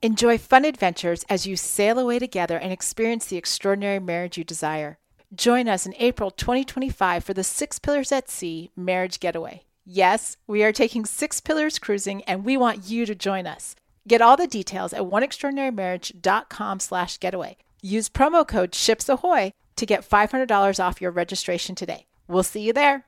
Enjoy 0.00 0.38
fun 0.38 0.64
adventures 0.64 1.24
as 1.28 1.44
you 1.44 1.56
sail 1.56 1.98
away 1.98 2.20
together 2.20 2.56
and 2.56 2.72
experience 2.72 3.26
the 3.26 3.36
extraordinary 3.36 3.98
marriage 3.98 4.38
you 4.38 4.44
desire. 4.44 4.98
Join 5.34 5.68
us 5.68 5.86
in 5.86 5.94
April 5.98 6.30
2025 6.30 7.24
for 7.24 7.34
the 7.34 7.42
Six 7.42 7.80
Pillars 7.80 8.12
at 8.12 8.30
Sea 8.30 8.70
Marriage 8.76 9.18
Getaway. 9.18 9.64
Yes, 9.84 10.36
we 10.46 10.62
are 10.62 10.70
taking 10.70 11.04
Six 11.04 11.40
Pillars 11.40 11.80
cruising 11.80 12.22
and 12.24 12.44
we 12.44 12.56
want 12.56 12.88
you 12.88 13.06
to 13.06 13.14
join 13.16 13.48
us. 13.48 13.74
Get 14.06 14.22
all 14.22 14.36
the 14.36 14.46
details 14.46 14.92
at 14.92 15.02
oneextraordinarymarriage.com 15.02 16.78
slash 16.78 17.18
getaway. 17.18 17.56
Use 17.82 18.08
promo 18.08 18.46
code 18.46 18.70
SHIPSAHOY 18.72 19.50
to 19.74 19.86
get 19.86 20.08
$500 20.08 20.84
off 20.84 21.00
your 21.00 21.10
registration 21.10 21.74
today. 21.74 22.06
We'll 22.28 22.44
see 22.44 22.60
you 22.60 22.72
there. 22.72 23.07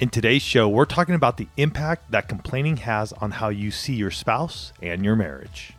In 0.00 0.08
today's 0.08 0.42
show, 0.42 0.68
we're 0.68 0.84
talking 0.84 1.14
about 1.14 1.36
the 1.36 1.48
impact 1.56 2.10
that 2.10 2.28
complaining 2.28 2.78
has 2.78 3.12
on 3.14 3.30
how 3.32 3.50
you 3.50 3.70
see 3.70 3.94
your 3.94 4.10
spouse 4.10 4.72
and 4.82 5.04
your 5.04 5.14
marriage. 5.14 5.74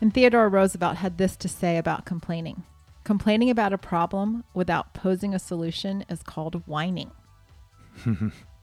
And 0.00 0.12
Theodore 0.12 0.48
Roosevelt 0.48 0.98
had 0.98 1.18
this 1.18 1.34
to 1.36 1.48
say 1.48 1.78
about 1.78 2.04
complaining 2.04 2.64
complaining 3.04 3.50
about 3.50 3.72
a 3.72 3.78
problem 3.78 4.44
without 4.54 4.94
posing 4.94 5.34
a 5.34 5.38
solution 5.38 6.04
is 6.08 6.22
called 6.22 6.62
whining. 6.66 7.10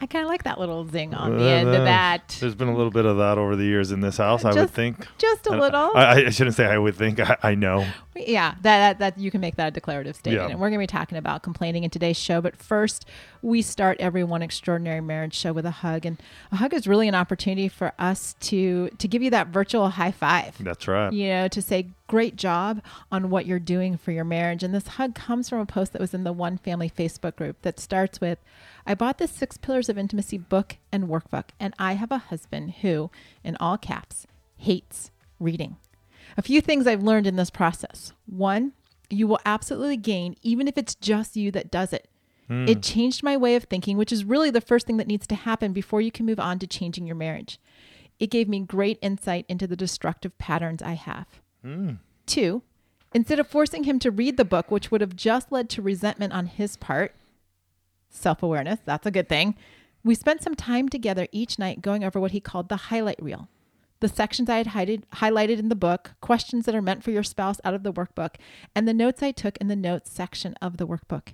I 0.00 0.06
kind 0.06 0.24
of 0.24 0.28
like 0.28 0.44
that 0.44 0.58
little 0.58 0.86
zing 0.86 1.14
on 1.14 1.38
the 1.38 1.44
uh, 1.44 1.48
end 1.48 1.68
of 1.68 1.82
uh, 1.82 1.84
that. 1.84 2.36
There's 2.40 2.54
been 2.54 2.68
a 2.68 2.76
little 2.76 2.90
bit 2.90 3.04
of 3.04 3.16
that 3.18 3.38
over 3.38 3.56
the 3.56 3.64
years 3.64 3.90
in 3.90 4.00
this 4.00 4.16
house, 4.18 4.42
just, 4.42 4.56
I 4.56 4.60
would 4.60 4.70
think. 4.70 5.06
Just 5.18 5.46
a 5.46 5.50
little. 5.50 5.90
I, 5.94 6.26
I, 6.26 6.30
shouldn't 6.30 6.56
say 6.56 6.66
I 6.66 6.78
would 6.78 6.94
think. 6.94 7.20
I, 7.20 7.36
I 7.42 7.54
know. 7.54 7.86
Yeah, 8.14 8.54
that, 8.62 8.62
that, 8.62 8.98
that 8.98 9.18
you 9.20 9.30
can 9.30 9.40
make 9.40 9.56
that 9.56 9.68
a 9.68 9.70
declarative 9.70 10.16
statement. 10.16 10.48
Yeah. 10.48 10.52
And 10.52 10.60
we're 10.60 10.68
going 10.68 10.78
to 10.78 10.82
be 10.82 10.86
talking 10.86 11.18
about 11.18 11.42
complaining 11.42 11.84
in 11.84 11.90
today's 11.90 12.16
show. 12.16 12.40
But 12.40 12.56
first, 12.56 13.06
we 13.42 13.60
start 13.62 13.96
every 14.00 14.22
one 14.24 14.42
extraordinary 14.42 15.00
marriage 15.00 15.34
show 15.34 15.52
with 15.52 15.66
a 15.66 15.70
hug, 15.70 16.06
and 16.06 16.22
a 16.52 16.56
hug 16.56 16.72
is 16.72 16.86
really 16.86 17.08
an 17.08 17.14
opportunity 17.14 17.68
for 17.68 17.92
us 17.98 18.34
to 18.40 18.88
to 18.98 19.08
give 19.08 19.22
you 19.22 19.30
that 19.30 19.48
virtual 19.48 19.90
high 19.90 20.12
five. 20.12 20.56
That's 20.60 20.86
right. 20.86 21.12
You 21.12 21.28
know, 21.28 21.48
to 21.48 21.60
say 21.60 21.88
great 22.06 22.36
job 22.36 22.82
on 23.10 23.30
what 23.30 23.46
you're 23.46 23.58
doing 23.58 23.96
for 23.96 24.12
your 24.12 24.24
marriage. 24.24 24.62
And 24.62 24.74
this 24.74 24.86
hug 24.86 25.14
comes 25.14 25.48
from 25.48 25.58
a 25.58 25.66
post 25.66 25.92
that 25.92 26.00
was 26.00 26.14
in 26.14 26.24
the 26.24 26.32
One 26.32 26.58
Family 26.58 26.90
Facebook 26.90 27.36
group 27.36 27.60
that 27.62 27.80
starts 27.80 28.20
with. 28.20 28.38
I 28.86 28.94
bought 28.94 29.18
the 29.18 29.26
Six 29.26 29.56
Pillars 29.56 29.88
of 29.88 29.96
Intimacy 29.96 30.38
book 30.38 30.76
and 30.92 31.08
workbook, 31.08 31.50
and 31.58 31.74
I 31.78 31.94
have 31.94 32.12
a 32.12 32.18
husband 32.18 32.74
who, 32.82 33.10
in 33.42 33.56
all 33.58 33.78
caps, 33.78 34.26
hates 34.56 35.10
reading. 35.40 35.76
A 36.36 36.42
few 36.42 36.60
things 36.60 36.86
I've 36.86 37.02
learned 37.02 37.26
in 37.26 37.36
this 37.36 37.50
process. 37.50 38.12
One, 38.26 38.72
you 39.08 39.26
will 39.26 39.40
absolutely 39.44 39.96
gain, 39.96 40.36
even 40.42 40.68
if 40.68 40.76
it's 40.76 40.94
just 40.94 41.36
you 41.36 41.50
that 41.52 41.70
does 41.70 41.92
it. 41.92 42.08
Mm. 42.50 42.68
It 42.68 42.82
changed 42.82 43.22
my 43.22 43.36
way 43.36 43.56
of 43.56 43.64
thinking, 43.64 43.96
which 43.96 44.12
is 44.12 44.24
really 44.24 44.50
the 44.50 44.60
first 44.60 44.86
thing 44.86 44.98
that 44.98 45.06
needs 45.06 45.26
to 45.28 45.34
happen 45.34 45.72
before 45.72 46.00
you 46.00 46.10
can 46.10 46.26
move 46.26 46.40
on 46.40 46.58
to 46.58 46.66
changing 46.66 47.06
your 47.06 47.16
marriage. 47.16 47.58
It 48.18 48.30
gave 48.30 48.48
me 48.48 48.60
great 48.60 48.98
insight 49.00 49.46
into 49.48 49.66
the 49.66 49.76
destructive 49.76 50.36
patterns 50.38 50.82
I 50.82 50.92
have. 50.92 51.26
Mm. 51.64 51.98
Two, 52.26 52.62
instead 53.14 53.38
of 53.38 53.48
forcing 53.48 53.84
him 53.84 53.98
to 54.00 54.10
read 54.10 54.36
the 54.36 54.44
book, 54.44 54.70
which 54.70 54.90
would 54.90 55.00
have 55.00 55.16
just 55.16 55.50
led 55.50 55.68
to 55.70 55.82
resentment 55.82 56.32
on 56.32 56.46
his 56.46 56.76
part, 56.76 57.14
self 58.14 58.42
awareness, 58.42 58.80
that's 58.84 59.06
a 59.06 59.10
good 59.10 59.28
thing. 59.28 59.56
We 60.02 60.14
spent 60.14 60.42
some 60.42 60.54
time 60.54 60.88
together 60.88 61.28
each 61.32 61.58
night 61.58 61.80
going 61.82 62.04
over 62.04 62.20
what 62.20 62.32
he 62.32 62.40
called 62.40 62.68
the 62.68 62.76
highlight 62.76 63.22
reel 63.22 63.48
the 64.04 64.08
sections 64.08 64.50
I 64.50 64.58
had 64.58 64.66
hided, 64.68 65.06
highlighted 65.14 65.58
in 65.58 65.70
the 65.70 65.74
book, 65.74 66.12
questions 66.20 66.66
that 66.66 66.74
are 66.74 66.82
meant 66.82 67.02
for 67.02 67.10
your 67.10 67.22
spouse 67.22 67.58
out 67.64 67.72
of 67.72 67.84
the 67.84 67.92
workbook, 67.92 68.34
and 68.74 68.86
the 68.86 68.92
notes 68.92 69.22
I 69.22 69.30
took 69.30 69.56
in 69.56 69.68
the 69.68 69.74
notes 69.74 70.10
section 70.10 70.54
of 70.60 70.76
the 70.76 70.86
workbook. 70.86 71.32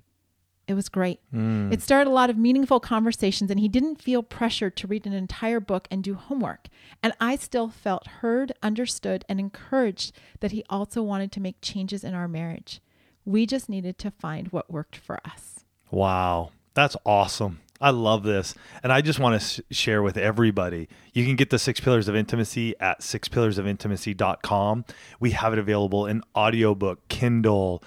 It 0.69 0.75
was 0.75 0.89
great. 0.89 1.19
Mm. 1.35 1.73
It 1.73 1.83
started 1.83 2.09
a 2.09 2.15
lot 2.15 2.31
of 2.31 2.39
meaningful 2.39 2.79
conversations, 2.79 3.51
and 3.51 3.59
he 3.59 3.67
didn't 3.67 4.01
feel 4.01 4.23
pressured 4.23 4.77
to 4.77 4.87
read 4.87 5.05
an 5.05 5.13
entire 5.13 5.59
book 5.59 5.89
and 5.91 6.05
do 6.05 6.15
homework. 6.15 6.69
And 7.03 7.13
I 7.21 7.35
still 7.35 7.69
felt 7.69 8.07
heard, 8.07 8.53
understood, 8.63 9.25
and 9.29 9.41
encouraged 9.41 10.13
that 10.39 10.53
he 10.53 10.63
also 10.71 11.03
wanted 11.03 11.33
to 11.33 11.41
make 11.41 11.57
changes 11.61 12.05
in 12.05 12.15
our 12.15 12.29
marriage. 12.29 12.81
We 13.25 13.47
just 13.47 13.69
needed 13.69 13.99
to 13.99 14.13
find 14.13 14.53
what 14.53 14.71
worked 14.71 14.95
for 14.95 15.19
us. 15.25 15.65
Wow. 15.91 16.53
That's 16.81 16.97
awesome. 17.05 17.61
I 17.79 17.91
love 17.91 18.23
this. 18.23 18.55
And 18.83 18.91
I 18.91 19.03
just 19.03 19.19
want 19.19 19.39
to 19.39 19.47
sh- 19.47 19.61
share 19.71 20.03
with 20.03 20.17
everybody. 20.17 20.89
You 21.13 21.27
can 21.27 21.37
get 21.37 21.51
the 21.51 21.59
Six 21.59 21.79
Pillars 21.79 22.09
of 22.09 22.17
Intimacy 22.17 22.75
at 22.81 23.01
sixpillarsofintimacy.com. 23.01 24.87
We 25.21 25.33
have 25.33 25.53
it 25.53 25.59
available 25.59 26.07
in 26.07 26.23
audiobook, 26.35 27.07
Kindle, 27.09 27.85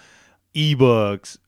ebooks, 0.54 1.40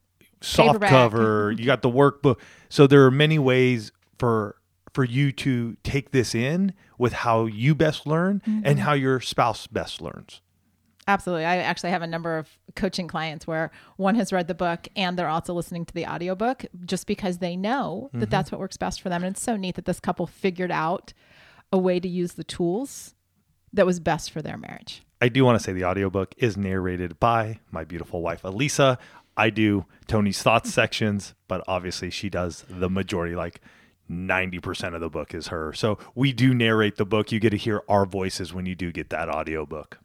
soft 0.42 0.82
cover. 0.82 1.54
You 1.56 1.66
got 1.66 1.84
the 1.84 1.90
workbook. 1.92 2.40
So 2.70 2.88
there 2.88 3.06
are 3.06 3.12
many 3.12 3.38
ways 3.38 3.92
for 4.18 4.56
for 4.92 5.04
you 5.04 5.32
to 5.34 5.78
take 5.84 6.10
this 6.10 6.34
in 6.34 6.74
with 6.98 7.14
how 7.14 7.46
you 7.46 7.76
best 7.76 8.08
learn 8.08 8.42
mm-hmm. 8.48 8.62
and 8.66 8.80
how 8.80 8.94
your 8.94 9.20
spouse 9.20 9.68
best 9.68 10.02
learns. 10.02 10.42
Absolutely. 11.08 11.46
I 11.46 11.58
actually 11.58 11.92
have 11.92 12.02
a 12.02 12.08
number 12.08 12.38
of 12.38 12.50
coaching 12.76 13.08
clients 13.08 13.46
where 13.46 13.70
one 13.98 14.16
has 14.16 14.34
read 14.34 14.48
the 14.48 14.56
book 14.56 14.88
and 14.96 15.18
they're 15.18 15.28
also 15.28 15.54
listening 15.54 15.86
to 15.86 15.94
the 15.94 16.08
audiobook 16.08 16.66
just 16.84 17.06
because 17.06 17.38
they 17.38 17.56
know 17.56 18.10
that 18.14 18.18
mm-hmm. 18.18 18.30
that's 18.30 18.52
what 18.52 18.60
works 18.60 18.78
best 18.78 19.02
for 19.02 19.10
them. 19.10 19.24
And 19.24 19.36
it's 19.36 19.44
so 19.44 19.56
neat 19.56 19.76
that 19.76 19.86
this 19.86 20.00
couple 20.00 20.26
figured 20.26 20.72
out 20.72 21.14
a 21.72 21.78
way 21.78 22.00
to 22.00 22.08
use 22.08 22.34
the 22.34 22.44
tools 22.44 23.14
that 23.72 23.86
was 23.86 24.00
best 24.00 24.32
for 24.32 24.42
their 24.42 24.58
marriage. 24.58 25.04
I 25.22 25.30
do 25.30 25.46
want 25.46 25.60
to 25.60 25.64
say 25.64 25.74
the 25.74 25.86
audiobook 25.86 26.34
is 26.38 26.58
narrated 26.58 27.20
by 27.20 27.60
my 27.72 27.84
beautiful 27.84 28.22
wife, 28.22 28.42
Alisa. 28.42 28.98
I 29.38 29.50
do 29.50 29.86
Tony's 30.08 30.42
thoughts 30.42 30.74
sections, 30.74 31.36
but 31.48 31.64
obviously 31.68 32.10
she 32.10 32.30
does 32.30 32.66
the 32.68 32.90
majority, 32.90 33.36
like 33.36 33.62
90% 34.10 34.96
of 34.96 35.02
the 35.02 35.10
book 35.10 35.34
is 35.34 35.48
her. 35.48 35.74
So 35.74 35.98
we 36.16 36.34
do 36.34 36.54
narrate 36.54 36.96
the 36.96 37.06
book. 37.06 37.32
You 37.32 37.40
get 37.40 37.52
to 37.52 37.58
hear 37.58 37.84
our 37.88 38.06
voices 38.06 38.54
when 38.54 38.66
you 38.66 38.76
do 38.76 38.92
get 38.92 39.10
that 39.10 39.30
audiobook. 39.30 40.00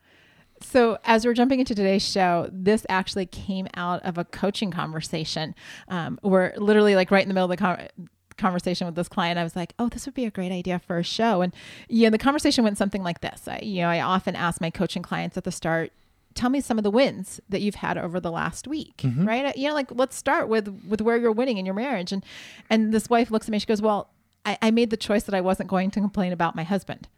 So, 0.62 0.98
as 1.04 1.24
we're 1.24 1.34
jumping 1.34 1.58
into 1.60 1.74
today's 1.74 2.06
show, 2.06 2.48
this 2.52 2.84
actually 2.88 3.26
came 3.26 3.66
out 3.74 4.02
of 4.04 4.18
a 4.18 4.24
coaching 4.24 4.70
conversation. 4.70 5.54
Um, 5.88 6.18
where 6.22 6.52
literally, 6.56 6.94
like, 6.94 7.10
right 7.10 7.22
in 7.22 7.28
the 7.28 7.34
middle 7.34 7.50
of 7.50 7.56
the 7.56 7.56
con- 7.56 7.88
conversation 8.36 8.86
with 8.86 8.94
this 8.94 9.08
client, 9.08 9.38
I 9.38 9.44
was 9.44 9.54
like, 9.54 9.74
"Oh, 9.78 9.88
this 9.88 10.06
would 10.06 10.14
be 10.14 10.24
a 10.24 10.30
great 10.30 10.52
idea 10.52 10.78
for 10.78 10.98
a 10.98 11.04
show." 11.04 11.42
And 11.42 11.54
yeah, 11.88 12.10
the 12.10 12.18
conversation 12.18 12.64
went 12.64 12.78
something 12.78 13.02
like 13.02 13.20
this. 13.20 13.46
I, 13.46 13.60
you 13.62 13.82
know, 13.82 13.88
I 13.88 14.00
often 14.00 14.34
ask 14.34 14.60
my 14.60 14.70
coaching 14.70 15.02
clients 15.02 15.36
at 15.36 15.44
the 15.44 15.52
start, 15.52 15.92
"Tell 16.34 16.50
me 16.50 16.60
some 16.60 16.78
of 16.78 16.84
the 16.84 16.90
wins 16.90 17.40
that 17.48 17.60
you've 17.60 17.76
had 17.76 17.96
over 17.96 18.18
the 18.18 18.30
last 18.30 18.66
week." 18.66 18.98
Mm-hmm. 18.98 19.26
Right? 19.26 19.56
You 19.56 19.68
know, 19.68 19.74
like 19.74 19.90
let's 19.94 20.16
start 20.16 20.48
with 20.48 20.68
with 20.88 21.00
where 21.00 21.16
you're 21.16 21.32
winning 21.32 21.58
in 21.58 21.66
your 21.66 21.74
marriage. 21.74 22.12
And 22.12 22.24
and 22.68 22.92
this 22.92 23.08
wife 23.08 23.30
looks 23.30 23.46
at 23.46 23.52
me, 23.52 23.58
she 23.58 23.66
goes, 23.66 23.82
"Well, 23.82 24.10
I, 24.44 24.58
I 24.60 24.70
made 24.70 24.90
the 24.90 24.96
choice 24.96 25.24
that 25.24 25.34
I 25.34 25.40
wasn't 25.40 25.68
going 25.68 25.90
to 25.92 26.00
complain 26.00 26.32
about 26.32 26.56
my 26.56 26.64
husband." 26.64 27.08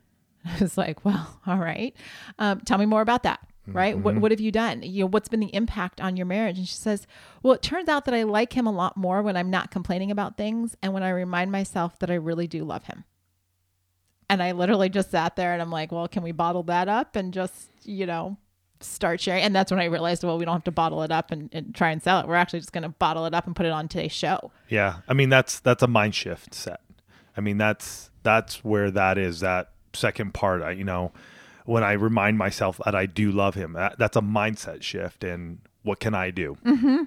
I 0.46 0.58
was 0.60 0.76
like, 0.76 1.04
well, 1.04 1.40
all 1.46 1.58
right. 1.58 1.94
Um, 2.38 2.60
tell 2.60 2.78
me 2.78 2.86
more 2.86 3.02
about 3.02 3.22
that. 3.24 3.40
Right. 3.66 3.94
Mm-hmm. 3.94 4.02
What, 4.02 4.16
what 4.16 4.30
have 4.32 4.40
you 4.40 4.50
done? 4.50 4.82
You 4.82 5.04
know, 5.04 5.06
what's 5.06 5.28
been 5.28 5.38
the 5.38 5.54
impact 5.54 6.00
on 6.00 6.16
your 6.16 6.26
marriage? 6.26 6.58
And 6.58 6.66
she 6.66 6.74
says, 6.74 7.06
well, 7.42 7.54
it 7.54 7.62
turns 7.62 7.88
out 7.88 8.06
that 8.06 8.14
I 8.14 8.24
like 8.24 8.54
him 8.54 8.66
a 8.66 8.72
lot 8.72 8.96
more 8.96 9.22
when 9.22 9.36
I'm 9.36 9.50
not 9.50 9.70
complaining 9.70 10.10
about 10.10 10.36
things 10.36 10.76
and 10.82 10.92
when 10.92 11.04
I 11.04 11.10
remind 11.10 11.52
myself 11.52 11.96
that 12.00 12.10
I 12.10 12.14
really 12.14 12.48
do 12.48 12.64
love 12.64 12.84
him. 12.84 13.04
And 14.28 14.42
I 14.42 14.50
literally 14.50 14.88
just 14.88 15.12
sat 15.12 15.36
there 15.36 15.52
and 15.52 15.62
I'm 15.62 15.70
like, 15.70 15.92
well, 15.92 16.08
can 16.08 16.24
we 16.24 16.32
bottle 16.32 16.64
that 16.64 16.88
up 16.88 17.14
and 17.14 17.32
just, 17.32 17.68
you 17.84 18.04
know, 18.04 18.36
start 18.80 19.20
sharing? 19.20 19.44
And 19.44 19.54
that's 19.54 19.70
when 19.70 19.78
I 19.78 19.84
realized, 19.84 20.24
well, 20.24 20.38
we 20.38 20.44
don't 20.44 20.54
have 20.54 20.64
to 20.64 20.72
bottle 20.72 21.02
it 21.04 21.12
up 21.12 21.30
and, 21.30 21.48
and 21.52 21.72
try 21.72 21.90
and 21.90 22.02
sell 22.02 22.18
it. 22.18 22.26
We're 22.26 22.34
actually 22.34 22.60
just 22.60 22.72
going 22.72 22.82
to 22.82 22.88
bottle 22.88 23.26
it 23.26 23.34
up 23.34 23.46
and 23.46 23.54
put 23.54 23.66
it 23.66 23.72
on 23.72 23.86
today's 23.86 24.10
show. 24.10 24.50
Yeah. 24.68 25.00
I 25.06 25.12
mean, 25.12 25.28
that's, 25.28 25.60
that's 25.60 25.84
a 25.84 25.86
mind 25.86 26.16
shift 26.16 26.52
set. 26.52 26.80
I 27.36 27.42
mean, 27.42 27.58
that's, 27.58 28.10
that's 28.24 28.64
where 28.64 28.90
that 28.90 29.18
is 29.18 29.40
that 29.40 29.72
second 29.94 30.34
part, 30.34 30.62
I, 30.62 30.72
you 30.72 30.84
know, 30.84 31.12
when 31.64 31.84
I 31.84 31.92
remind 31.92 32.38
myself 32.38 32.80
that 32.84 32.94
I 32.94 33.06
do 33.06 33.30
love 33.30 33.54
him, 33.54 33.74
that, 33.74 33.98
that's 33.98 34.16
a 34.16 34.20
mindset 34.20 34.82
shift. 34.82 35.24
And 35.24 35.60
what 35.82 36.00
can 36.00 36.14
I 36.14 36.30
do? 36.30 36.56
Mm-hmm. 36.64 37.04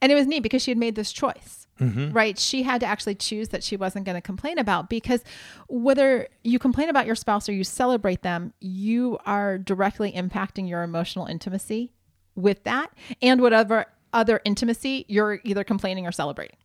And 0.00 0.12
it 0.12 0.14
was 0.14 0.26
neat 0.26 0.42
because 0.42 0.62
she 0.62 0.70
had 0.70 0.78
made 0.78 0.94
this 0.94 1.12
choice, 1.12 1.66
mm-hmm. 1.80 2.12
right? 2.12 2.38
She 2.38 2.62
had 2.62 2.80
to 2.80 2.86
actually 2.86 3.14
choose 3.14 3.48
that 3.50 3.62
she 3.62 3.76
wasn't 3.76 4.06
going 4.06 4.14
to 4.14 4.22
complain 4.22 4.58
about 4.58 4.88
because 4.88 5.22
whether 5.68 6.28
you 6.44 6.58
complain 6.58 6.88
about 6.88 7.06
your 7.06 7.14
spouse 7.14 7.48
or 7.48 7.52
you 7.52 7.64
celebrate 7.64 8.22
them, 8.22 8.52
you 8.60 9.18
are 9.26 9.58
directly 9.58 10.12
impacting 10.12 10.68
your 10.68 10.82
emotional 10.82 11.26
intimacy 11.26 11.92
with 12.34 12.64
that 12.64 12.90
and 13.20 13.40
whatever 13.40 13.86
other 14.12 14.40
intimacy 14.44 15.04
you're 15.08 15.40
either 15.44 15.64
complaining 15.64 16.06
or 16.06 16.12
celebrating 16.12 16.56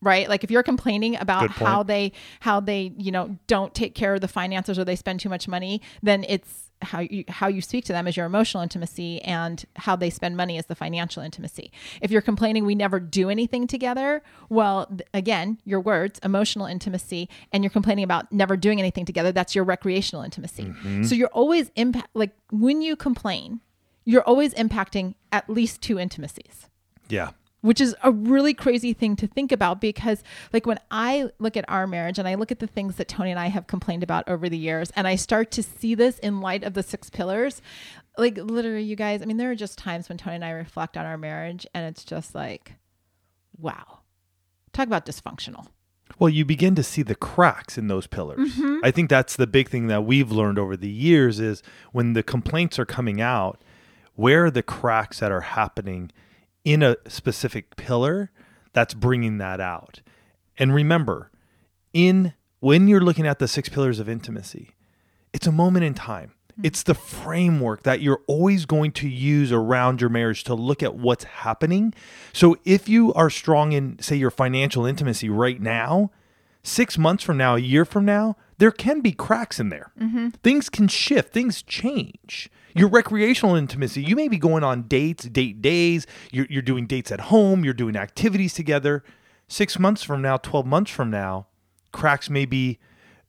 right 0.00 0.28
like 0.28 0.44
if 0.44 0.50
you're 0.50 0.62
complaining 0.62 1.16
about 1.16 1.50
how 1.50 1.82
they 1.82 2.12
how 2.40 2.60
they 2.60 2.92
you 2.96 3.10
know 3.10 3.36
don't 3.46 3.74
take 3.74 3.94
care 3.94 4.14
of 4.14 4.20
the 4.20 4.28
finances 4.28 4.78
or 4.78 4.84
they 4.84 4.96
spend 4.96 5.20
too 5.20 5.28
much 5.28 5.48
money 5.48 5.80
then 6.02 6.24
it's 6.28 6.68
how 6.82 7.00
you 7.00 7.24
how 7.28 7.48
you 7.48 7.60
speak 7.60 7.84
to 7.84 7.92
them 7.92 8.06
is 8.06 8.16
your 8.16 8.26
emotional 8.26 8.62
intimacy 8.62 9.20
and 9.22 9.64
how 9.76 9.96
they 9.96 10.10
spend 10.10 10.36
money 10.36 10.56
is 10.56 10.66
the 10.66 10.74
financial 10.74 11.22
intimacy. 11.22 11.72
If 12.00 12.10
you're 12.10 12.22
complaining 12.22 12.64
we 12.64 12.74
never 12.74 13.00
do 13.00 13.30
anything 13.30 13.66
together, 13.66 14.22
well 14.48 14.90
again, 15.12 15.58
your 15.64 15.80
words, 15.80 16.20
emotional 16.22 16.66
intimacy 16.66 17.28
and 17.52 17.64
you're 17.64 17.70
complaining 17.70 18.04
about 18.04 18.30
never 18.32 18.56
doing 18.56 18.78
anything 18.78 19.04
together, 19.04 19.32
that's 19.32 19.54
your 19.54 19.64
recreational 19.64 20.22
intimacy. 20.22 20.64
Mm-hmm. 20.64 21.04
So 21.04 21.14
you're 21.14 21.28
always 21.28 21.70
impact 21.76 22.08
like 22.14 22.32
when 22.50 22.82
you 22.82 22.96
complain, 22.96 23.60
you're 24.04 24.22
always 24.22 24.54
impacting 24.54 25.14
at 25.32 25.50
least 25.50 25.82
two 25.82 25.98
intimacies 25.98 26.68
Yeah. 27.08 27.30
Which 27.60 27.80
is 27.80 27.94
a 28.02 28.10
really 28.10 28.54
crazy 28.54 28.92
thing 28.92 29.16
to 29.16 29.26
think 29.26 29.50
about 29.52 29.80
because 29.80 30.22
like 30.52 30.66
when 30.66 30.78
i 30.90 31.28
look 31.38 31.56
at 31.56 31.64
our 31.68 31.86
marriage 31.86 32.18
and 32.18 32.28
i 32.28 32.34
look 32.34 32.52
at 32.52 32.58
the 32.58 32.66
things 32.66 32.96
that 32.96 33.08
tony 33.08 33.30
and 33.30 33.40
i 33.40 33.48
have 33.48 33.66
complained 33.66 34.02
about 34.02 34.28
over 34.28 34.48
the 34.48 34.58
years 34.58 34.90
and 34.96 35.06
i 35.06 35.14
start 35.16 35.50
to 35.50 35.62
see 35.62 35.94
this 35.94 36.18
in 36.20 36.40
light 36.40 36.62
of 36.62 36.74
the 36.74 36.82
six 36.82 37.10
pillars 37.10 37.60
like 38.16 38.36
literally 38.36 38.82
you 38.82 38.96
guys 38.96 39.22
i 39.22 39.24
mean 39.24 39.36
there 39.36 39.50
are 39.50 39.56
just 39.56 39.78
times 39.78 40.08
when 40.08 40.18
tony 40.18 40.36
and 40.36 40.44
i 40.44 40.50
reflect 40.50 40.96
on 40.96 41.04
our 41.04 41.18
marriage 41.18 41.66
and 41.74 41.86
it's 41.86 42.04
just 42.04 42.34
like 42.34 42.74
wow 43.58 44.00
talk 44.72 44.86
about 44.86 45.06
dysfunctional 45.06 45.66
Well, 46.18 46.30
you 46.30 46.44
begin 46.44 46.74
to 46.74 46.82
see 46.82 47.02
the 47.02 47.14
cracks 47.14 47.76
in 47.78 47.88
those 47.88 48.06
pillars. 48.06 48.54
Mm-hmm. 48.54 48.78
I 48.82 48.90
think 48.90 49.10
that's 49.10 49.36
the 49.36 49.46
big 49.46 49.68
thing 49.68 49.86
that 49.88 50.04
we've 50.04 50.32
learned 50.32 50.58
over 50.58 50.76
the 50.76 50.88
years 50.88 51.38
is 51.38 51.62
when 51.92 52.14
the 52.14 52.22
complaints 52.22 52.78
are 52.78 52.86
coming 52.86 53.20
out, 53.20 53.62
where 54.16 54.46
are 54.46 54.50
the 54.50 54.62
cracks 54.62 55.20
that 55.20 55.30
are 55.30 55.42
happening 55.42 56.10
in 56.68 56.82
a 56.82 56.96
specific 57.08 57.76
pillar 57.76 58.30
that's 58.74 58.92
bringing 58.92 59.38
that 59.38 59.58
out. 59.58 60.02
And 60.58 60.74
remember, 60.74 61.30
in 61.94 62.34
when 62.60 62.88
you're 62.88 63.00
looking 63.00 63.26
at 63.26 63.38
the 63.38 63.48
six 63.48 63.70
pillars 63.70 63.98
of 63.98 64.06
intimacy, 64.06 64.74
it's 65.32 65.46
a 65.46 65.52
moment 65.52 65.86
in 65.86 65.94
time. 65.94 66.34
Mm-hmm. 66.52 66.66
It's 66.66 66.82
the 66.82 66.92
framework 66.92 67.84
that 67.84 68.02
you're 68.02 68.20
always 68.26 68.66
going 68.66 68.92
to 68.92 69.08
use 69.08 69.50
around 69.50 70.02
your 70.02 70.10
marriage 70.10 70.44
to 70.44 70.54
look 70.54 70.82
at 70.82 70.94
what's 70.94 71.24
happening. 71.24 71.94
So 72.34 72.58
if 72.66 72.86
you 72.86 73.14
are 73.14 73.30
strong 73.30 73.72
in, 73.72 73.98
say, 74.00 74.16
your 74.16 74.30
financial 74.30 74.84
intimacy 74.84 75.30
right 75.30 75.62
now, 75.62 76.10
six 76.62 76.98
months 76.98 77.24
from 77.24 77.38
now, 77.38 77.54
a 77.54 77.60
year 77.60 77.86
from 77.86 78.04
now, 78.04 78.36
there 78.58 78.70
can 78.70 79.00
be 79.00 79.12
cracks 79.12 79.58
in 79.58 79.68
there. 79.68 79.92
Mm-hmm. 79.98 80.28
Things 80.42 80.68
can 80.68 80.88
shift, 80.88 81.32
things 81.32 81.62
change. 81.62 82.50
Your 82.74 82.88
recreational 82.88 83.54
intimacy, 83.54 84.02
you 84.02 84.14
may 84.14 84.28
be 84.28 84.38
going 84.38 84.62
on 84.62 84.82
dates, 84.82 85.24
date 85.24 85.62
days, 85.62 86.06
you're, 86.30 86.46
you're 86.50 86.62
doing 86.62 86.86
dates 86.86 87.10
at 87.10 87.20
home, 87.22 87.64
you're 87.64 87.74
doing 87.74 87.96
activities 87.96 88.54
together. 88.54 89.02
Six 89.48 89.78
months 89.78 90.02
from 90.02 90.20
now, 90.20 90.36
12 90.36 90.66
months 90.66 90.90
from 90.90 91.10
now, 91.10 91.46
cracks 91.92 92.28
may 92.28 92.44
be 92.44 92.78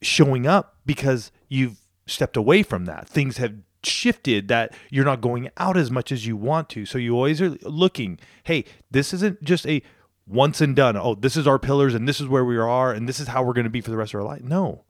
showing 0.02 0.46
up 0.46 0.76
because 0.84 1.32
you've 1.48 1.78
stepped 2.06 2.36
away 2.36 2.62
from 2.62 2.84
that. 2.84 3.08
Things 3.08 3.38
have 3.38 3.54
shifted 3.82 4.48
that 4.48 4.74
you're 4.90 5.04
not 5.04 5.20
going 5.20 5.50
out 5.56 5.76
as 5.76 5.90
much 5.90 6.12
as 6.12 6.26
you 6.26 6.36
want 6.36 6.68
to. 6.70 6.84
So 6.84 6.98
you 6.98 7.14
always 7.14 7.40
are 7.40 7.50
looking, 7.62 8.18
hey, 8.44 8.64
this 8.90 9.14
isn't 9.14 9.42
just 9.42 9.66
a 9.66 9.82
once 10.26 10.60
and 10.60 10.76
done. 10.76 10.96
Oh, 10.96 11.14
this 11.14 11.36
is 11.36 11.46
our 11.46 11.58
pillars 11.58 11.94
and 11.94 12.08
this 12.08 12.20
is 12.20 12.28
where 12.28 12.44
we 12.44 12.56
are 12.58 12.92
and 12.92 13.08
this 13.08 13.20
is 13.20 13.28
how 13.28 13.42
we're 13.42 13.54
going 13.54 13.64
to 13.64 13.70
be 13.70 13.80
for 13.80 13.90
the 13.90 13.96
rest 13.96 14.14
of 14.14 14.20
our 14.20 14.26
life. 14.26 14.42
No. 14.42 14.84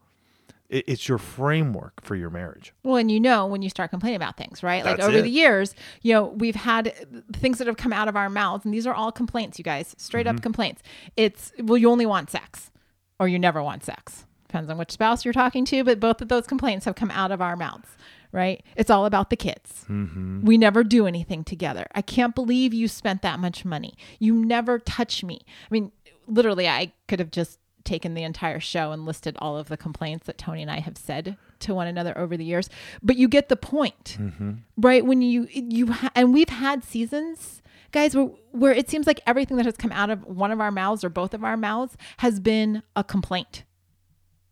It- 0.71 0.85
It's 0.87 1.09
your 1.09 1.19
framework 1.19 2.01
for 2.03 2.15
your 2.17 2.31
marriage. 2.31 2.73
Well, 2.85 2.97
and 2.97 3.11
you 3.11 3.21
know 3.21 3.45
when 3.47 3.61
you 3.61 3.69
start 3.69 3.91
complaining 3.91 4.17
about 4.17 4.37
things, 4.37 4.63
right? 4.63 4.85
Like 4.85 5.01
over 5.01 5.19
it. 5.19 5.23
the 5.23 5.29
years, 5.31 5.75
you 6.03 6.15
know, 6.15 6.27
we've 6.27 6.55
had 6.55 6.95
things 7.35 7.59
that 7.59 7.67
have 7.67 7.77
come 7.77 7.93
out 7.93 8.09
of 8.09 8.17
our 8.17 8.31
mouths, 8.31 8.65
and 8.65 8.73
these 8.73 8.87
are 8.87 8.95
all 8.95 9.13
complaints, 9.13 9.59
you 9.59 9.65
guys, 9.65 9.95
straight 9.99 10.27
Mm-hmm. 10.27 10.37
up 10.37 10.43
complaints. 10.43 10.83
It's, 11.17 11.53
well, 11.59 11.77
you 11.77 11.91
only 11.91 12.07
want 12.07 12.31
sex, 12.31 12.71
or 13.19 13.29
you 13.29 13.39
never 13.39 13.63
want 13.63 13.85
sex. 13.85 14.27
Depends 14.49 14.71
on 14.71 14.79
which 14.79 14.91
spouse 14.93 15.25
you're 15.25 15.35
talking 15.35 15.65
to, 15.67 15.85
but 15.85 16.01
both 16.01 16.21
of 16.23 16.29
those 16.29 16.47
complaints 16.47 16.85
have 16.85 16.95
come 16.97 17.11
out 17.13 17.31
of 17.31 17.41
our 17.41 17.57
mouths, 17.57 17.89
right? 18.33 18.65
It's 18.77 18.91
all 18.91 19.07
about 19.07 19.31
the 19.31 19.37
kids. 19.37 19.85
Mm-hmm. 19.89 20.45
We 20.45 20.59
never 20.59 20.83
do 20.83 21.07
anything 21.07 21.45
together. 21.45 21.87
I 21.95 22.03
can't 22.03 22.35
believe 22.35 22.75
you 22.75 22.89
spent 22.89 23.23
that 23.23 23.39
much 23.39 23.65
money. 23.65 23.95
You 24.19 24.35
never 24.35 24.79
touch 24.81 25.23
me. 25.23 25.39
I 25.47 25.69
mean, 25.71 25.93
literally, 26.27 26.69
I 26.69 26.93
could 27.07 27.19
have 27.21 27.31
just 27.31 27.59
taken 27.91 28.15
the 28.15 28.23
entire 28.23 28.61
show 28.61 28.93
and 28.93 29.05
listed 29.05 29.37
all 29.41 29.57
of 29.57 29.67
the 29.67 29.77
complaints 29.77 30.27
that 30.27 30.39
Tony 30.39 30.63
and 30.63 30.71
I 30.71 30.79
have 30.79 30.97
said 30.97 31.37
to 31.59 31.75
one 31.75 31.89
another 31.89 32.17
over 32.17 32.37
the 32.37 32.45
years, 32.45 32.71
but 33.03 33.17
you 33.17 33.27
get 33.27 33.49
the 33.49 33.57
point, 33.57 34.17
mm-hmm. 34.21 34.53
right? 34.77 35.05
When 35.05 35.23
you 35.23 35.49
you 35.51 35.91
ha- 35.91 36.13
and 36.15 36.33
we've 36.33 36.49
had 36.49 36.85
seasons, 36.85 37.63
guys, 37.91 38.15
where 38.15 38.31
where 38.53 38.73
it 38.73 38.89
seems 38.89 39.09
like 39.09 39.21
everything 39.27 39.57
that 39.57 39.67
has 39.67 39.77
come 39.77 39.91
out 39.91 40.09
of 40.09 40.25
one 40.25 40.53
of 40.53 40.61
our 40.61 40.71
mouths 40.71 41.03
or 41.03 41.09
both 41.09 41.35
of 41.35 41.43
our 41.43 41.57
mouths 41.57 41.97
has 42.19 42.39
been 42.39 42.85
a 42.95 43.03
complaint. 43.03 43.65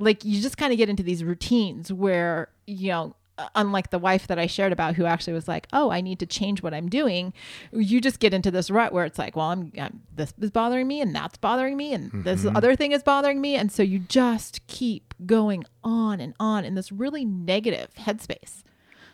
Like 0.01 0.25
you 0.25 0.43
just 0.43 0.57
kind 0.57 0.73
of 0.73 0.77
get 0.79 0.89
into 0.89 1.05
these 1.05 1.23
routines 1.23 1.93
where 1.93 2.49
you 2.67 2.89
know 2.89 3.15
unlike 3.55 3.91
the 3.91 3.99
wife 3.99 4.27
that 4.27 4.39
I 4.39 4.47
shared 4.47 4.73
about 4.73 4.97
who 4.97 5.05
actually 5.05 5.33
was 5.33 5.49
like, 5.49 5.67
"Oh, 5.73 5.91
I 5.91 6.01
need 6.01 6.19
to 6.21 6.27
change 6.27 6.63
what 6.63 6.75
I'm 6.75 6.89
doing." 6.89 7.33
You 7.73 8.01
just 8.01 8.21
get 8.21 8.35
into 8.35 8.51
this 8.51 8.71
rut 8.71 8.93
where 8.93 9.05
it's 9.05 9.19
like, 9.19 9.37
"Well, 9.37 9.47
I'm, 9.47 9.73
I'm 9.79 10.03
this 10.15 10.33
is 10.41 10.51
bothering 10.51 10.87
me 10.87 11.01
and 11.01 11.15
that's 11.15 11.37
bothering 11.39 11.77
me 11.77 11.93
and 11.93 12.11
this 12.25 12.45
mm-hmm. 12.45 12.57
other 12.57 12.75
thing 12.77 12.93
is 12.93 13.03
bothering 13.03 13.41
me." 13.41 13.55
And 13.55 13.71
so 13.71 13.83
you 13.83 14.01
just 14.01 14.67
keep 14.67 15.15
going 15.27 15.65
on 15.83 16.21
and 16.21 16.35
on 16.41 16.65
in 16.65 16.75
this 16.75 16.93
really 16.93 17.25
negative 17.25 17.91
headspace. 17.95 18.63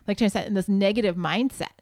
Like 0.06 0.18
Tony 0.18 0.28
said, 0.28 0.46
in 0.46 0.54
this 0.54 0.68
negative 0.68 1.16
mindset. 1.16 1.78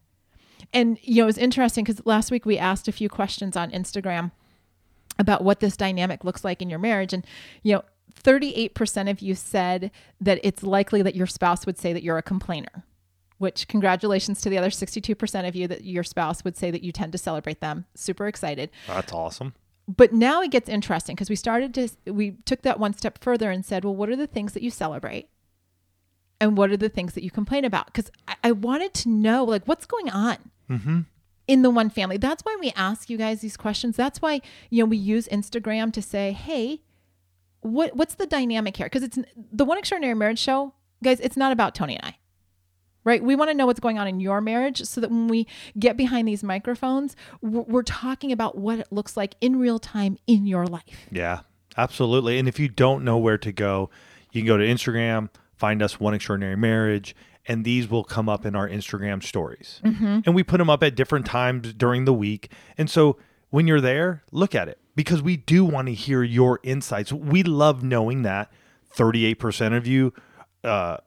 And 0.73 0.99
you 1.03 1.17
know, 1.17 1.25
it 1.25 1.27
was 1.27 1.39
interesting 1.39 1.85
cuz 1.85 2.01
last 2.05 2.31
week 2.31 2.47
we 2.47 2.59
asked 2.59 2.89
a 2.89 2.93
few 2.93 3.09
questions 3.09 3.57
on 3.57 3.71
Instagram 3.71 4.33
about 5.19 5.45
what 5.45 5.61
this 5.61 5.77
dynamic 5.77 6.25
looks 6.25 6.45
like 6.45 6.63
in 6.63 6.71
your 6.71 6.79
marriage. 6.79 7.13
And, 7.13 7.27
you 7.63 7.75
know, 7.75 7.83
38% 8.23 9.11
of 9.11 9.21
you 9.21 9.35
said 9.35 9.91
that 10.21 10.39
it's 10.43 10.63
likely 10.63 11.03
that 11.03 11.15
your 11.15 11.27
spouse 11.27 11.67
would 11.67 11.79
say 11.79 11.93
that 11.93 12.03
you're 12.03 12.19
a 12.19 12.23
complainer, 12.23 12.85
which 13.39 13.69
congratulations 13.69 14.41
to 14.43 14.51
the 14.51 14.59
other 14.59 14.71
62% 14.71 15.49
of 15.49 15.57
you 15.57 15.67
that 15.69 15.85
your 15.85 16.05
spouse 16.05 16.45
would 16.45 16.57
say 16.57 16.71
that 16.71 16.83
you 16.83 16.93
tend 16.93 17.13
to 17.13 17.19
celebrate 17.19 17.61
them. 17.61 17.85
Super 17.95 18.27
excited. 18.27 18.71
That's 18.87 19.13
awesome. 19.13 19.55
But 19.89 20.13
now 20.13 20.43
it 20.43 20.51
gets 20.53 20.69
interesting 20.69 21.17
because 21.17 21.29
we 21.31 21.37
started 21.37 21.75
to, 21.75 22.13
we 22.13 22.37
took 22.45 22.63
that 22.63 22.79
one 22.79 22.95
step 22.95 23.19
further 23.23 23.51
and 23.51 23.65
said, 23.65 23.85
well, 23.85 23.97
what 23.97 24.09
are 24.09 24.17
the 24.17 24.29
things 24.29 24.53
that 24.53 24.63
you 24.63 24.71
celebrate? 24.71 25.29
And 26.41 26.57
what 26.57 26.71
are 26.71 26.77
the 26.77 26.89
things 26.89 27.15
that 27.15 27.25
you 27.25 27.31
complain 27.31 27.65
about? 27.65 27.87
Because 27.87 28.11
I, 28.29 28.35
I 28.45 28.53
wanted 28.53 28.95
to 28.95 29.09
know, 29.09 29.45
like, 29.45 29.65
what's 29.67 29.87
going 29.87 30.11
on? 30.11 30.37
Mm-hmm. 30.71 31.01
in 31.49 31.63
the 31.63 31.71
one 31.71 31.91
family. 31.91 32.17
That's 32.17 32.43
why 32.45 32.57
we 32.59 32.71
ask 32.77 33.11
you 33.11 33.19
guys 33.19 33.41
these 33.41 33.57
questions. 33.59 33.97
That's 33.97 34.23
why, 34.23 34.41
you 34.71 34.83
know, 34.83 34.89
we 34.89 34.97
use 34.97 35.29
Instagram 35.29 35.93
to 35.93 36.01
say, 36.01 36.33
"Hey, 36.33 36.81
what 37.63 37.97
what's 37.97 38.17
the 38.17 38.27
dynamic 38.27 38.77
here?" 38.77 38.87
Because 38.87 39.03
it's 39.03 39.19
the 39.37 39.65
one 39.65 39.79
extraordinary 39.79 40.15
marriage 40.15 40.39
show, 40.39 40.75
guys, 41.03 41.21
it's 41.21 41.37
not 41.37 41.53
about 41.53 41.75
Tony 41.75 41.97
and 41.97 42.05
I. 42.05 42.17
Right? 43.05 43.23
We 43.23 43.35
want 43.35 43.51
to 43.51 43.55
know 43.55 43.67
what's 43.67 43.81
going 43.81 43.99
on 43.99 44.07
in 44.07 44.21
your 44.21 44.41
marriage 44.41 44.85
so 44.85 45.01
that 45.01 45.11
when 45.11 45.27
we 45.27 45.49
get 45.77 45.97
behind 45.97 46.29
these 46.29 46.45
microphones, 46.45 47.17
we're, 47.41 47.63
we're 47.63 47.83
talking 47.83 48.31
about 48.31 48.57
what 48.57 48.79
it 48.79 48.87
looks 48.93 49.17
like 49.17 49.35
in 49.41 49.59
real 49.59 49.81
time 49.81 50.19
in 50.29 50.47
your 50.47 50.67
life. 50.67 51.09
Yeah, 51.11 51.41
absolutely. 51.77 52.39
And 52.39 52.47
if 52.47 52.61
you 52.61 52.69
don't 52.69 53.03
know 53.03 53.19
where 53.19 53.39
to 53.39 53.51
go, 53.51 53.91
you 54.31 54.43
can 54.43 54.47
go 54.47 54.57
to 54.57 54.65
Instagram, 54.65 55.31
find 55.57 55.83
us 55.83 55.99
One 55.99 56.15
Extraordinary 56.15 56.57
Marriage, 56.57 57.17
and 57.47 57.65
these 57.65 57.91
will 57.91 58.05
come 58.05 58.29
up 58.29 58.47
in 58.47 58.55
our 58.55 58.69
Instagram 58.69 59.23
stories. 59.23 59.81
Mm-hmm. 59.85 60.21
And 60.25 60.35
we 60.35 60.45
put 60.45 60.59
them 60.59 60.71
up 60.71 60.83
at 60.85 60.95
different 60.95 61.27
times 61.27 61.73
during 61.73 62.05
the 62.05 62.15
week. 62.15 62.53
And 62.79 62.89
so 62.89 63.17
when 63.51 63.67
you're 63.67 63.81
there, 63.81 64.23
look 64.31 64.55
at 64.55 64.69
it 64.69 64.79
because 64.95 65.23
we 65.23 65.37
do 65.37 65.65
want 65.65 65.89
to 65.89 65.95
hear 65.95 66.23
your 66.23 66.61
insights. 66.63 67.13
We 67.13 67.43
love 67.43 67.83
knowing 67.83 68.23
that 68.23 68.53
38% 68.97 69.77
of 69.77 69.87
you, 69.87 70.13
uh, 70.65 70.99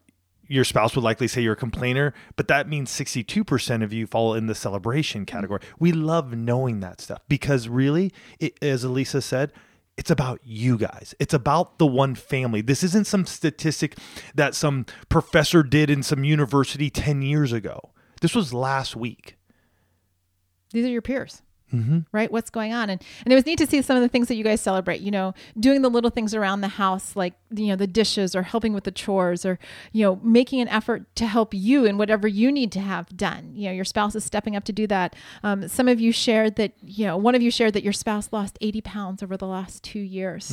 your 0.48 0.64
spouse 0.64 0.96
would 0.96 1.04
likely 1.04 1.28
say 1.28 1.42
you're 1.42 1.54
a 1.54 1.58
complainer, 1.58 2.14
but 2.36 2.48
that 2.48 2.68
means 2.68 2.92
62% 2.92 3.84
of 3.84 3.94
you 3.94 4.06
fall 4.08 4.34
in 4.34 4.48
the 4.48 4.56
celebration 4.56 5.26
category. 5.26 5.62
We 5.80 5.92
love 5.92 6.36
knowing 6.36 6.80
that 6.82 7.02
stuff 7.02 7.22
because 7.28 7.68
really, 7.68 8.12
it, 8.40 8.58
as 8.62 8.84
Alisa 8.84 9.22
said, 9.24 9.52
it's 9.98 10.12
about 10.12 10.42
you 10.44 10.78
guys. 10.78 11.16
It's 11.20 11.34
about 11.34 11.80
the 11.80 11.88
one 11.88 12.16
family. 12.16 12.62
This 12.62 12.84
isn't 12.84 13.08
some 13.08 13.26
statistic 13.26 13.98
that 14.34 14.54
some 14.54 14.86
professor 15.10 15.64
did 15.64 15.90
in 15.90 16.04
some 16.04 16.24
university 16.24 16.90
10 16.90 17.22
years 17.22 17.54
ago. 17.54 17.92
This 18.22 18.36
was 18.36 18.54
last 18.54 18.96
week. 18.96 19.38
These 20.72 20.86
are 20.86 20.90
your 20.90 21.02
peers. 21.02 21.42
Right? 22.12 22.32
What's 22.32 22.50
going 22.50 22.74
on? 22.74 22.90
And 22.90 23.02
and 23.26 23.32
it 23.32 23.36
was 23.36 23.46
neat 23.46 23.58
to 23.58 23.68
see 23.68 23.82
some 23.82 23.96
of 23.98 24.02
the 24.02 24.08
things 24.10 24.28
that 24.30 24.36
you 24.36 24.44
guys 24.44 24.62
celebrate, 24.62 25.02
you 25.02 25.12
know, 25.12 25.34
doing 25.60 25.82
the 25.82 25.90
little 25.90 26.10
things 26.10 26.34
around 26.34 26.62
the 26.62 26.68
house, 26.70 27.16
like, 27.16 27.34
you 27.54 27.68
know, 27.68 27.76
the 27.76 27.88
dishes 27.88 28.36
or 28.36 28.44
helping 28.44 28.74
with 28.74 28.86
the 28.86 28.92
chores 28.92 29.46
or, 29.46 29.60
you 29.92 30.04
know, 30.06 30.20
making 30.24 30.62
an 30.62 30.68
effort 30.70 31.04
to 31.16 31.26
help 31.26 31.54
you 31.54 31.84
in 31.86 31.98
whatever 31.98 32.28
you 32.28 32.52
need 32.52 32.72
to 32.74 32.80
have 32.80 33.16
done. 33.18 33.52
You 33.56 33.68
know, 33.68 33.74
your 33.74 33.84
spouse 33.86 34.16
is 34.16 34.24
stepping 34.24 34.56
up 34.56 34.64
to 34.66 34.72
do 34.72 34.88
that. 34.88 35.16
Um, 35.44 35.68
some 35.68 35.88
of 35.88 36.00
you 36.00 36.12
shared 36.12 36.56
that, 36.56 36.74
you 36.82 37.06
know, 37.06 37.18
one 37.18 37.36
of 37.36 37.42
you 37.42 37.52
shared 37.52 37.74
that 37.74 37.84
your 37.84 37.94
spouse 37.94 38.30
lost 38.32 38.58
80 38.62 38.82
pounds 38.82 39.22
over 39.24 39.36
the 39.36 39.48
last 39.48 39.84
two 39.84 40.00
years, 40.00 40.50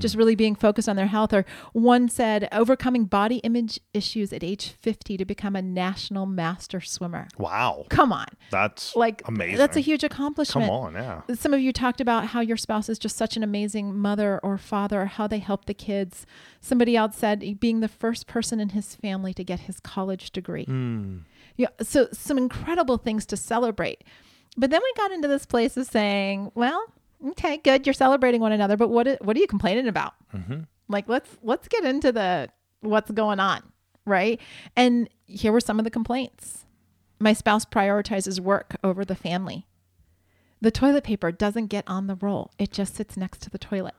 just 0.00 0.16
really 0.16 0.34
being 0.34 0.54
focused 0.56 0.88
on 0.88 0.96
their 0.96 1.06
health. 1.06 1.32
Or 1.32 1.44
one 1.72 2.08
said, 2.08 2.48
overcoming 2.50 3.04
body 3.04 3.36
image 3.38 3.78
issues 3.92 4.32
at 4.32 4.42
age 4.42 4.70
50 4.80 5.16
to 5.18 5.24
become 5.24 5.54
a 5.54 5.62
national 5.62 6.26
master 6.26 6.80
swimmer. 6.80 7.28
Wow. 7.38 7.86
Come 7.90 8.12
on 8.12 8.26
That's 8.50 8.96
like 8.96 9.22
amazing. 9.26 9.58
that's 9.58 9.76
a 9.76 9.80
huge 9.80 10.02
accomplishment 10.02 10.54
comment. 10.54 10.63
Come 10.66 10.70
on, 10.70 10.94
yeah. 10.94 11.22
Some 11.34 11.54
of 11.54 11.60
you 11.60 11.72
talked 11.72 12.00
about 12.00 12.26
how 12.28 12.40
your 12.40 12.56
spouse 12.56 12.88
is 12.88 12.98
just 12.98 13.16
such 13.16 13.36
an 13.36 13.42
amazing 13.42 13.96
mother 13.96 14.40
or 14.42 14.58
father, 14.58 15.02
or 15.02 15.06
how 15.06 15.26
they 15.26 15.38
help 15.38 15.64
the 15.66 15.74
kids. 15.74 16.26
Somebody 16.60 16.96
else 16.96 17.16
said 17.16 17.60
being 17.60 17.80
the 17.80 17.88
first 17.88 18.26
person 18.26 18.60
in 18.60 18.70
his 18.70 18.94
family 18.94 19.34
to 19.34 19.44
get 19.44 19.60
his 19.60 19.80
college 19.80 20.30
degree. 20.30 20.66
Mm. 20.66 21.22
Yeah, 21.56 21.68
so 21.80 22.08
some 22.12 22.38
incredible 22.38 22.98
things 22.98 23.26
to 23.26 23.36
celebrate. 23.36 24.02
But 24.56 24.70
then 24.70 24.80
we 24.82 24.92
got 24.96 25.12
into 25.12 25.28
this 25.28 25.46
place 25.46 25.76
of 25.76 25.86
saying, 25.86 26.52
well, 26.54 26.84
okay, 27.30 27.58
good, 27.58 27.86
you're 27.86 27.94
celebrating 27.94 28.40
one 28.40 28.52
another, 28.52 28.76
but 28.76 28.88
what 28.88 29.06
what 29.24 29.36
are 29.36 29.40
you 29.40 29.46
complaining 29.46 29.88
about? 29.88 30.14
Mm-hmm. 30.34 30.60
Like 30.88 31.08
let's 31.08 31.30
let's 31.42 31.68
get 31.68 31.84
into 31.84 32.12
the 32.12 32.48
what's 32.80 33.10
going 33.10 33.40
on, 33.40 33.62
right? 34.04 34.40
And 34.76 35.08
here 35.26 35.52
were 35.52 35.60
some 35.60 35.78
of 35.78 35.84
the 35.84 35.90
complaints. 35.90 36.66
My 37.20 37.32
spouse 37.32 37.64
prioritizes 37.64 38.40
work 38.40 38.76
over 38.84 39.04
the 39.04 39.14
family. 39.14 39.66
The 40.64 40.70
toilet 40.70 41.04
paper 41.04 41.30
doesn't 41.30 41.66
get 41.66 41.84
on 41.86 42.06
the 42.06 42.14
roll. 42.14 42.50
It 42.58 42.72
just 42.72 42.94
sits 42.96 43.18
next 43.18 43.42
to 43.42 43.50
the 43.50 43.58
toilet. 43.58 43.92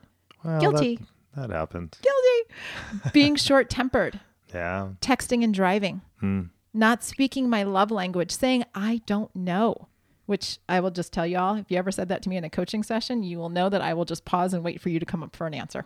Well, 0.44 0.60
Guilty. 0.60 0.98
That, 1.36 1.50
that 1.50 1.56
happens. 1.56 1.94
Guilty. 2.02 3.10
Being 3.14 3.36
short-tempered, 3.36 4.20
Yeah. 4.52 4.90
texting 5.00 5.44
and 5.44 5.54
driving. 5.54 6.02
Mm. 6.24 6.50
not 6.74 7.04
speaking 7.04 7.50
my 7.52 7.62
love 7.62 7.92
language, 7.92 8.32
saying, 8.32 8.66
I 8.74 9.02
don't 9.06 9.34
know, 9.36 9.90
which 10.26 10.58
I 10.68 10.80
will 10.80 10.90
just 10.90 11.14
tell 11.14 11.28
y'all 11.28 11.56
if 11.56 11.70
you 11.70 11.78
ever 11.78 11.92
said 11.92 12.10
that 12.10 12.24
to 12.24 12.30
me 12.30 12.38
in 12.38 12.44
a 12.44 12.50
coaching 12.50 12.82
session, 12.82 13.22
you 13.22 13.38
will 13.38 13.50
know 13.50 13.70
that 13.70 13.82
I 13.82 13.94
will 13.94 14.06
just 14.06 14.26
pause 14.26 14.52
and 14.54 14.64
wait 14.64 14.82
for 14.82 14.90
you 14.90 15.00
to 15.00 15.06
come 15.06 15.22
up 15.22 15.36
for 15.36 15.46
an 15.46 15.54
answer. 15.54 15.86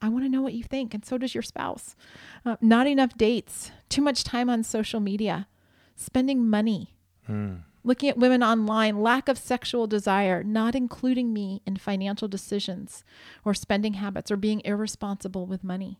I 0.00 0.08
want 0.08 0.24
to 0.24 0.30
know 0.30 0.40
what 0.40 0.54
you 0.54 0.64
think, 0.64 0.94
and 0.94 1.04
so 1.04 1.18
does 1.18 1.34
your 1.34 1.42
spouse. 1.42 1.94
Uh, 2.46 2.56
not 2.62 2.86
enough 2.86 3.18
dates, 3.18 3.70
too 3.90 4.00
much 4.00 4.24
time 4.24 4.48
on 4.48 4.62
social 4.64 4.98
media, 5.00 5.46
spending 5.94 6.48
money, 6.48 6.96
Mm. 7.28 7.64
Looking 7.82 8.08
at 8.08 8.18
women 8.18 8.42
online, 8.42 9.00
lack 9.00 9.28
of 9.28 9.38
sexual 9.38 9.86
desire, 9.86 10.42
not 10.42 10.74
including 10.74 11.32
me 11.32 11.62
in 11.66 11.76
financial 11.76 12.28
decisions 12.28 13.04
or 13.44 13.54
spending 13.54 13.94
habits, 13.94 14.30
or 14.30 14.36
being 14.36 14.60
irresponsible 14.64 15.46
with 15.46 15.64
money. 15.64 15.98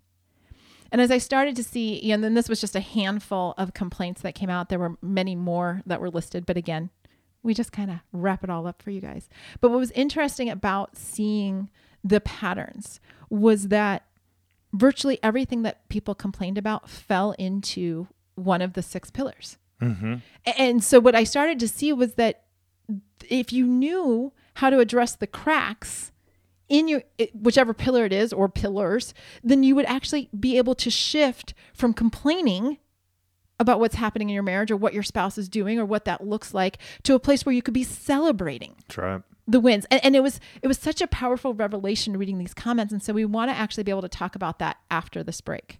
And 0.93 1.01
as 1.01 1.11
I 1.11 1.19
started 1.19 1.57
to 1.57 1.65
see, 1.65 2.11
and 2.11 2.23
then 2.23 2.35
this 2.35 2.49
was 2.49 2.61
just 2.61 2.75
a 2.75 2.81
handful 2.81 3.55
of 3.57 3.75
complaints 3.75 4.23
that 4.23 4.35
came 4.35 4.51
out. 4.51 4.69
There 4.69 4.79
were 4.79 4.97
many 5.01 5.37
more 5.37 5.83
that 5.87 6.01
were 6.01 6.11
listed, 6.11 6.47
but 6.47 6.57
again, 6.57 6.91
we 7.43 7.55
just 7.55 7.73
kind 7.73 7.91
of 7.91 7.99
wrap 8.13 8.45
it 8.45 8.51
all 8.51 8.67
up 8.67 8.83
for 8.83 8.91
you 8.91 9.01
guys. 9.01 9.29
But 9.61 9.71
what 9.71 9.79
was 9.79 9.93
interesting 9.93 10.51
about 10.51 10.97
seeing 10.97 11.71
the 12.03 12.21
patterns 12.21 13.01
was 13.29 13.69
that 13.69 14.05
virtually 14.73 15.19
everything 15.23 15.63
that 15.63 15.89
people 15.89 16.15
complained 16.15 16.59
about 16.59 16.89
fell 16.89 17.33
into 17.33 18.09
one 18.35 18.61
of 18.61 18.73
the 18.73 18.83
six 18.83 19.11
pillars. 19.11 19.59
Mm-hmm. 19.81 20.15
And 20.59 20.85
so 20.85 21.01
what 21.01 21.15
I 21.15 21.25
started 21.25 21.59
to 21.61 21.69
see 21.69 21.93
was 21.93 22.15
that 22.15 22.45
if 23.29 23.53
you 23.53 23.67
knew 23.67 24.33
how 24.55 24.71
to 24.71 24.79
address 24.79 25.15
the 25.15 25.27
cracks 25.27 26.13
in 26.69 26.87
your 26.87 27.03
whichever 27.35 27.75
pillar 27.75 28.05
it 28.05 28.13
is 28.13 28.33
or 28.33 28.49
pillars, 28.49 29.13
then 29.43 29.63
you 29.63 29.75
would 29.75 29.87
actually 29.87 30.31
be 30.39 30.57
able 30.57 30.75
to 30.77 30.91
shift 30.91 31.53
from 31.75 31.93
complaining 31.93 32.79
about 33.59 33.79
what's 33.81 33.97
happening 33.97 34.31
in 34.31 34.35
your 34.35 34.43
marriage 34.43 34.71
or 34.71 34.77
what 34.77 34.95
your 34.95 35.03
spouse 35.03 35.37
is 35.37 35.49
doing 35.49 35.79
or 35.79 35.85
what 35.85 36.07
that 36.07 36.27
looks 36.27 36.55
like 36.55 36.79
to 37.03 37.15
a 37.15 37.21
place 37.21 37.45
where 37.45 37.55
you 37.55 37.61
could 37.61 37.75
be 37.75 37.85
celebrating 37.85 38.77
Try 38.89 39.17
it. 39.17 39.23
the 39.47 39.61
wins 39.61 39.85
and, 39.91 40.03
and 40.03 40.17
it 40.17 40.23
was 40.23 40.41
it 40.63 40.69
was 40.69 40.79
such 40.79 41.03
a 41.03 41.07
powerful 41.07 41.53
revelation 41.53 42.17
reading 42.17 42.39
these 42.39 42.55
comments 42.55 42.93
and 42.93 43.03
so 43.03 43.13
we 43.13 43.25
want 43.25 43.51
to 43.51 43.57
actually 43.57 43.85
be 43.85 43.91
able 43.91 44.01
to 44.03 44.09
talk 44.09 44.35
about 44.35 44.59
that 44.61 44.79
after 44.91 45.23
this 45.23 45.41
break 45.43 45.80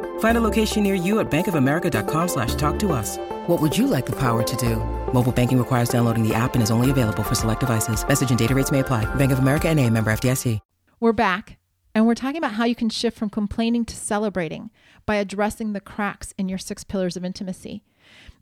Find 0.21 0.37
a 0.37 0.41
location 0.41 0.83
near 0.83 0.93
you 0.93 1.19
at 1.19 1.31
bankofamerica.com 1.31 2.27
slash 2.27 2.53
talk 2.53 2.77
to 2.77 2.91
us. 2.91 3.17
What 3.47 3.59
would 3.59 3.75
you 3.75 3.87
like 3.87 4.05
the 4.05 4.15
power 4.15 4.43
to 4.43 4.55
do? 4.55 4.75
Mobile 5.13 5.31
banking 5.31 5.57
requires 5.57 5.89
downloading 5.89 6.21
the 6.21 6.35
app 6.35 6.53
and 6.53 6.61
is 6.61 6.69
only 6.69 6.91
available 6.91 7.23
for 7.23 7.33
select 7.33 7.59
devices. 7.59 8.07
Message 8.07 8.29
and 8.29 8.37
data 8.37 8.53
rates 8.53 8.71
may 8.71 8.81
apply. 8.81 9.03
Bank 9.15 9.31
of 9.31 9.39
America 9.39 9.67
and 9.67 9.79
a 9.79 9.89
member 9.89 10.11
FDIC. 10.11 10.59
We're 10.99 11.11
back 11.11 11.57
and 11.95 12.05
we're 12.05 12.13
talking 12.13 12.37
about 12.37 12.53
how 12.53 12.65
you 12.65 12.75
can 12.75 12.89
shift 12.89 13.17
from 13.17 13.31
complaining 13.31 13.83
to 13.85 13.95
celebrating 13.95 14.69
by 15.07 15.15
addressing 15.15 15.73
the 15.73 15.81
cracks 15.81 16.35
in 16.37 16.47
your 16.47 16.59
six 16.59 16.83
pillars 16.83 17.17
of 17.17 17.25
intimacy. 17.25 17.83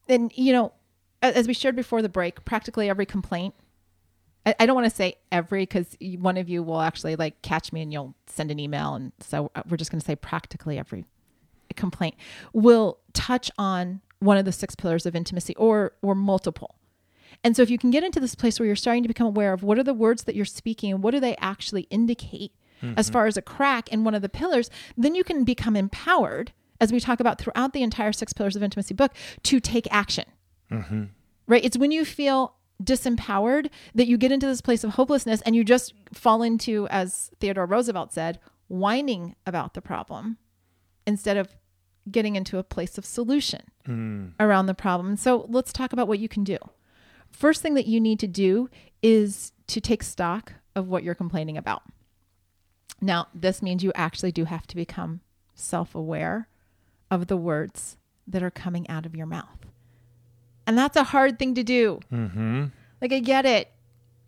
And, 0.10 0.34
you 0.36 0.52
know, 0.52 0.74
as 1.22 1.48
we 1.48 1.54
shared 1.54 1.78
before 1.78 2.02
the 2.02 2.10
break, 2.10 2.44
practically 2.44 2.90
every 2.90 3.06
complaint, 3.06 3.56
I, 4.46 4.54
I 4.60 4.66
don't 4.66 4.76
want 4.76 4.90
to 4.90 4.94
say 4.94 5.16
every 5.32 5.62
because 5.62 5.96
one 6.02 6.36
of 6.36 6.50
you 6.50 6.62
will 6.62 6.82
actually 6.82 7.16
like 7.16 7.42
catch 7.42 7.72
me 7.72 7.82
and 7.82 7.94
you'll 7.94 8.16
send 8.28 8.52
an 8.52 8.60
email. 8.60 8.96
And 8.96 9.14
so 9.22 9.50
uh, 9.56 9.64
we're 9.70 9.78
just 9.78 9.92
going 9.92 10.02
to 10.02 10.06
say 10.06 10.18
practically 10.18 10.78
every 10.78 11.06
complaint 11.80 12.16
will 12.54 13.00
touch 13.14 13.50
on 13.58 14.02
one 14.20 14.38
of 14.38 14.46
the 14.46 14.52
six 14.52 14.76
pillars 14.76 15.06
of 15.06 15.16
intimacy 15.16 15.56
or 15.56 15.94
or 16.02 16.14
multiple. 16.14 16.76
And 17.44 17.56
so 17.56 17.62
if 17.62 17.70
you 17.70 17.78
can 17.78 17.90
get 17.90 18.04
into 18.04 18.20
this 18.20 18.36
place 18.36 18.60
where 18.60 18.68
you're 18.68 18.76
starting 18.76 19.04
to 19.04 19.08
become 19.08 19.28
aware 19.28 19.54
of 19.54 19.64
what 19.64 19.80
are 19.80 19.84
the 19.84 19.94
words 19.94 20.26
that 20.26 20.36
you're 20.36 20.46
speaking 20.46 20.92
and 20.92 21.02
what 21.02 21.12
do 21.12 21.20
they 21.20 21.36
actually 21.38 21.84
indicate 21.84 22.52
as 22.82 23.08
mm-hmm. 23.08 23.14
far 23.14 23.28
as 23.28 23.38
a 23.38 23.42
crack 23.42 23.90
in 23.90 24.04
one 24.04 24.16
of 24.16 24.22
the 24.22 24.30
pillars, 24.30 24.70
then 24.98 25.16
you 25.16 25.24
can 25.24 25.44
become 25.44 25.76
empowered, 25.76 26.54
as 26.80 26.92
we 26.92 27.00
talk 27.00 27.20
about 27.20 27.40
throughout 27.40 27.74
the 27.74 27.84
entire 27.84 28.14
Six 28.14 28.34
Pillars 28.34 28.56
of 28.56 28.64
Intimacy 28.64 28.94
book, 28.94 29.14
to 29.44 29.60
take 29.60 29.88
action. 29.92 30.26
Mm-hmm. 30.72 31.06
Right? 31.48 31.64
It's 31.64 31.78
when 31.78 31.92
you 31.92 32.06
feel 32.06 32.56
disempowered 32.82 33.70
that 33.94 34.08
you 34.08 34.18
get 34.18 34.32
into 34.32 34.46
this 34.46 34.62
place 34.62 34.84
of 34.84 34.92
hopelessness 34.92 35.42
and 35.42 35.56
you 35.56 35.64
just 35.64 35.94
fall 36.14 36.42
into, 36.42 36.88
as 36.90 37.32
Theodore 37.40 37.66
Roosevelt 37.66 38.14
said, 38.14 38.40
whining 38.68 39.36
about 39.46 39.74
the 39.74 39.82
problem 39.82 40.38
instead 41.06 41.36
of 41.36 41.50
getting 42.12 42.36
into 42.36 42.58
a 42.58 42.64
place 42.64 42.98
of 42.98 43.06
solution 43.06 43.62
around 44.40 44.66
the 44.66 44.74
problem. 44.74 45.16
So 45.16 45.46
let's 45.50 45.74
talk 45.74 45.94
about 45.94 46.08
what 46.08 46.20
you 46.20 46.30
can 46.30 46.44
do. 46.44 46.58
First 47.32 47.62
thing 47.62 47.74
that 47.76 47.88
you 47.88 48.00
need 48.00 48.20
to 48.20 48.28
do 48.28 48.70
is 49.02 49.52
to 49.68 49.80
take 49.80 50.04
stock 50.04 50.54
of 50.76 50.88
what 50.88 51.04
you're 51.04 51.16
complaining 51.16 51.58
about. 51.58 51.84
Now, 53.02 53.28
this 53.34 53.62
means 53.62 53.84
you 53.84 53.92
actually 53.96 54.32
do 54.32 54.46
have 54.46 54.68
to 54.68 54.76
become 54.76 55.22
self 55.54 55.96
aware 55.96 56.48
of 57.10 57.28
the 57.28 57.38
words 57.38 57.98
that 58.28 58.44
are 58.44 58.52
coming 58.52 58.90
out 58.90 59.06
of 59.06 59.16
your 59.16 59.26
mouth. 59.26 59.66
And 60.68 60.78
that's 60.78 60.98
a 60.98 61.06
hard 61.06 61.40
thing 61.40 61.56
to 61.56 61.64
do. 61.64 62.00
Mm-hmm. 62.12 62.66
Like, 63.02 63.14
I 63.14 63.20
get 63.20 63.46
it. 63.46 63.72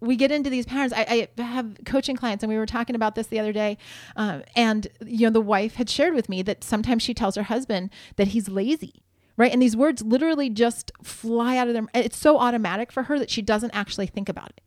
We 0.03 0.15
get 0.15 0.31
into 0.31 0.49
these 0.49 0.65
patterns. 0.65 0.93
I, 0.93 1.29
I 1.37 1.41
have 1.43 1.77
coaching 1.85 2.15
clients, 2.15 2.43
and 2.43 2.51
we 2.51 2.57
were 2.57 2.65
talking 2.65 2.95
about 2.95 3.13
this 3.13 3.27
the 3.27 3.39
other 3.39 3.53
day. 3.53 3.77
Um, 4.15 4.41
and, 4.55 4.87
you 5.05 5.27
know, 5.27 5.31
the 5.31 5.39
wife 5.41 5.75
had 5.75 5.91
shared 5.91 6.15
with 6.15 6.27
me 6.27 6.41
that 6.41 6.63
sometimes 6.63 7.03
she 7.03 7.13
tells 7.13 7.35
her 7.35 7.43
husband 7.43 7.91
that 8.15 8.29
he's 8.29 8.49
lazy, 8.49 9.03
right? 9.37 9.53
And 9.53 9.61
these 9.61 9.77
words 9.77 10.01
literally 10.01 10.49
just 10.49 10.91
fly 11.03 11.55
out 11.55 11.67
of 11.67 11.75
them. 11.75 11.87
It's 11.93 12.17
so 12.17 12.39
automatic 12.39 12.91
for 12.91 13.03
her 13.03 13.19
that 13.19 13.29
she 13.29 13.43
doesn't 13.43 13.75
actually 13.75 14.07
think 14.07 14.27
about 14.27 14.49
it, 14.49 14.61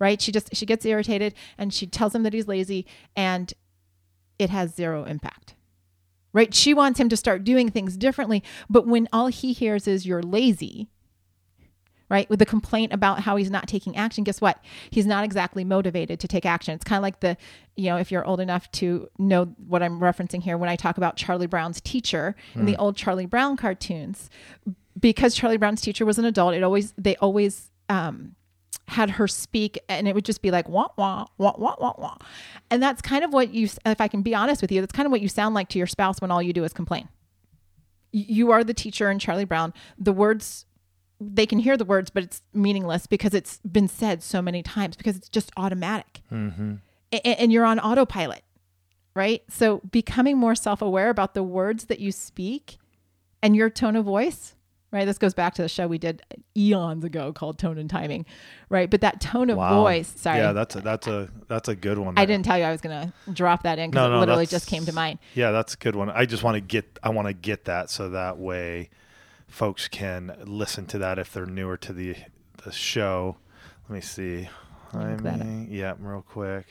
right? 0.00 0.20
She 0.20 0.32
just, 0.32 0.56
she 0.56 0.66
gets 0.66 0.84
irritated 0.84 1.34
and 1.56 1.72
she 1.72 1.86
tells 1.86 2.12
him 2.12 2.24
that 2.24 2.32
he's 2.32 2.48
lazy, 2.48 2.84
and 3.14 3.54
it 4.40 4.50
has 4.50 4.74
zero 4.74 5.04
impact, 5.04 5.54
right? 6.32 6.52
She 6.52 6.74
wants 6.74 6.98
him 6.98 7.08
to 7.10 7.16
start 7.16 7.44
doing 7.44 7.70
things 7.70 7.96
differently. 7.96 8.42
But 8.68 8.88
when 8.88 9.06
all 9.12 9.28
he 9.28 9.52
hears 9.52 9.86
is 9.86 10.04
you're 10.04 10.20
lazy, 10.20 10.90
right? 12.14 12.30
With 12.30 12.38
the 12.38 12.46
complaint 12.46 12.92
about 12.92 13.18
how 13.18 13.34
he's 13.34 13.50
not 13.50 13.66
taking 13.66 13.96
action, 13.96 14.22
guess 14.22 14.40
what? 14.40 14.64
He's 14.90 15.04
not 15.04 15.24
exactly 15.24 15.64
motivated 15.64 16.20
to 16.20 16.28
take 16.28 16.46
action. 16.46 16.72
It's 16.72 16.84
kind 16.84 16.96
of 16.96 17.02
like 17.02 17.18
the, 17.18 17.36
you 17.74 17.86
know, 17.86 17.96
if 17.96 18.12
you're 18.12 18.24
old 18.24 18.38
enough 18.38 18.70
to 18.72 19.08
know 19.18 19.46
what 19.66 19.82
I'm 19.82 19.98
referencing 19.98 20.40
here 20.40 20.56
when 20.56 20.68
I 20.68 20.76
talk 20.76 20.96
about 20.96 21.16
Charlie 21.16 21.48
Brown's 21.48 21.80
teacher 21.80 22.36
in 22.54 22.66
the 22.66 22.76
old 22.76 22.96
Charlie 22.96 23.26
Brown 23.26 23.56
cartoons, 23.56 24.30
because 24.98 25.34
Charlie 25.34 25.56
Brown's 25.56 25.80
teacher 25.80 26.06
was 26.06 26.16
an 26.16 26.24
adult, 26.24 26.54
it 26.54 26.62
always, 26.62 26.94
they 26.96 27.16
always, 27.16 27.72
um, 27.88 28.36
had 28.86 29.10
her 29.10 29.26
speak 29.26 29.76
and 29.88 30.06
it 30.06 30.14
would 30.14 30.26
just 30.26 30.42
be 30.42 30.50
like 30.50 30.68
wah 30.68 30.88
wah 30.98 31.24
wah 31.38 31.54
wah 31.56 31.74
wah 31.78 31.94
wah 31.96 32.16
and 32.70 32.82
that's 32.82 33.00
kind 33.00 33.24
of 33.24 33.32
what 33.32 33.54
you 33.54 33.66
if 33.86 33.98
i 33.98 34.06
can 34.06 34.20
be 34.20 34.34
honest 34.34 34.60
with 34.60 34.70
you 34.70 34.82
that's 34.82 34.92
kind 34.92 35.06
of 35.06 35.10
what 35.10 35.22
you 35.22 35.28
sound 35.28 35.54
like 35.54 35.70
to 35.70 35.78
your 35.78 35.86
spouse 35.86 36.20
when 36.20 36.30
all 36.30 36.42
you 36.42 36.52
do 36.52 36.64
is 36.64 36.72
complain 36.74 37.08
you 38.12 38.50
are 38.50 38.62
the 38.62 38.74
teacher 38.74 39.10
in 39.10 39.18
charlie 39.18 39.46
brown 39.46 39.72
the 39.98 40.12
words 40.12 40.66
they 41.20 41.46
can 41.46 41.58
hear 41.58 41.76
the 41.76 41.84
words, 41.84 42.10
but 42.10 42.22
it's 42.24 42.42
meaningless 42.52 43.06
because 43.06 43.34
it's 43.34 43.58
been 43.58 43.88
said 43.88 44.22
so 44.22 44.42
many 44.42 44.62
times 44.62 44.96
because 44.96 45.16
it's 45.16 45.28
just 45.28 45.50
automatic. 45.56 46.22
Mm-hmm. 46.32 46.74
A- 47.12 47.40
and 47.40 47.52
you're 47.52 47.64
on 47.64 47.78
autopilot, 47.78 48.42
right? 49.14 49.42
So 49.48 49.80
becoming 49.90 50.36
more 50.36 50.54
self 50.54 50.82
aware 50.82 51.10
about 51.10 51.34
the 51.34 51.42
words 51.42 51.84
that 51.86 52.00
you 52.00 52.12
speak 52.12 52.78
and 53.42 53.54
your 53.54 53.70
tone 53.70 53.94
of 53.96 54.04
voice, 54.04 54.56
right? 54.90 55.04
This 55.04 55.18
goes 55.18 55.34
back 55.34 55.54
to 55.54 55.62
the 55.62 55.68
show 55.68 55.86
we 55.86 55.98
did 55.98 56.22
eons 56.56 57.04
ago 57.04 57.32
called 57.32 57.58
Tone 57.58 57.78
and 57.78 57.88
Timing, 57.88 58.26
right? 58.68 58.90
But 58.90 59.00
that 59.02 59.20
tone 59.20 59.50
of 59.50 59.56
Wow. 59.58 59.82
voice, 59.82 60.12
sorry. 60.16 60.38
Yeah, 60.38 60.52
that's 60.52 60.74
a 60.76 60.80
that's 60.80 61.06
a 61.06 61.28
that's 61.46 61.68
a 61.68 61.76
good 61.76 61.98
one. 61.98 62.14
I 62.18 62.26
didn't 62.26 62.44
tell 62.44 62.58
you 62.58 62.64
I 62.64 62.72
was 62.72 62.80
going 62.80 63.12
to 63.26 63.32
drop 63.32 63.62
that 63.62 63.78
in 63.78 63.90
because 63.90 64.08
No, 64.10 64.16
it 64.16 64.20
literally 64.20 64.46
just 64.46 64.66
came 64.66 64.84
to 64.86 64.92
mind. 64.92 65.18
Yeah, 65.34 65.52
that's 65.52 65.74
a 65.74 65.76
good 65.76 65.94
one. 65.94 66.10
I 66.10 66.26
just 66.26 66.42
want 66.42 66.56
to 66.56 66.60
get 66.60 66.98
I 67.02 67.10
want 67.10 67.28
to 67.28 67.34
get 67.34 67.66
that 67.66 67.90
so 67.90 68.10
that 68.10 68.38
way 68.38 68.90
folks 69.54 69.86
can 69.86 70.36
listen 70.44 70.84
to 70.84 70.98
that 70.98 71.16
if 71.16 71.32
they're 71.32 71.46
newer 71.46 71.76
to 71.76 71.92
the 71.92 72.16
the 72.64 72.72
show. 72.72 73.36
Let 73.88 73.94
me 73.94 74.00
see. 74.00 74.48
Timing. 74.90 75.68
Yeah, 75.70 75.94
real 75.98 76.22
quick. 76.22 76.66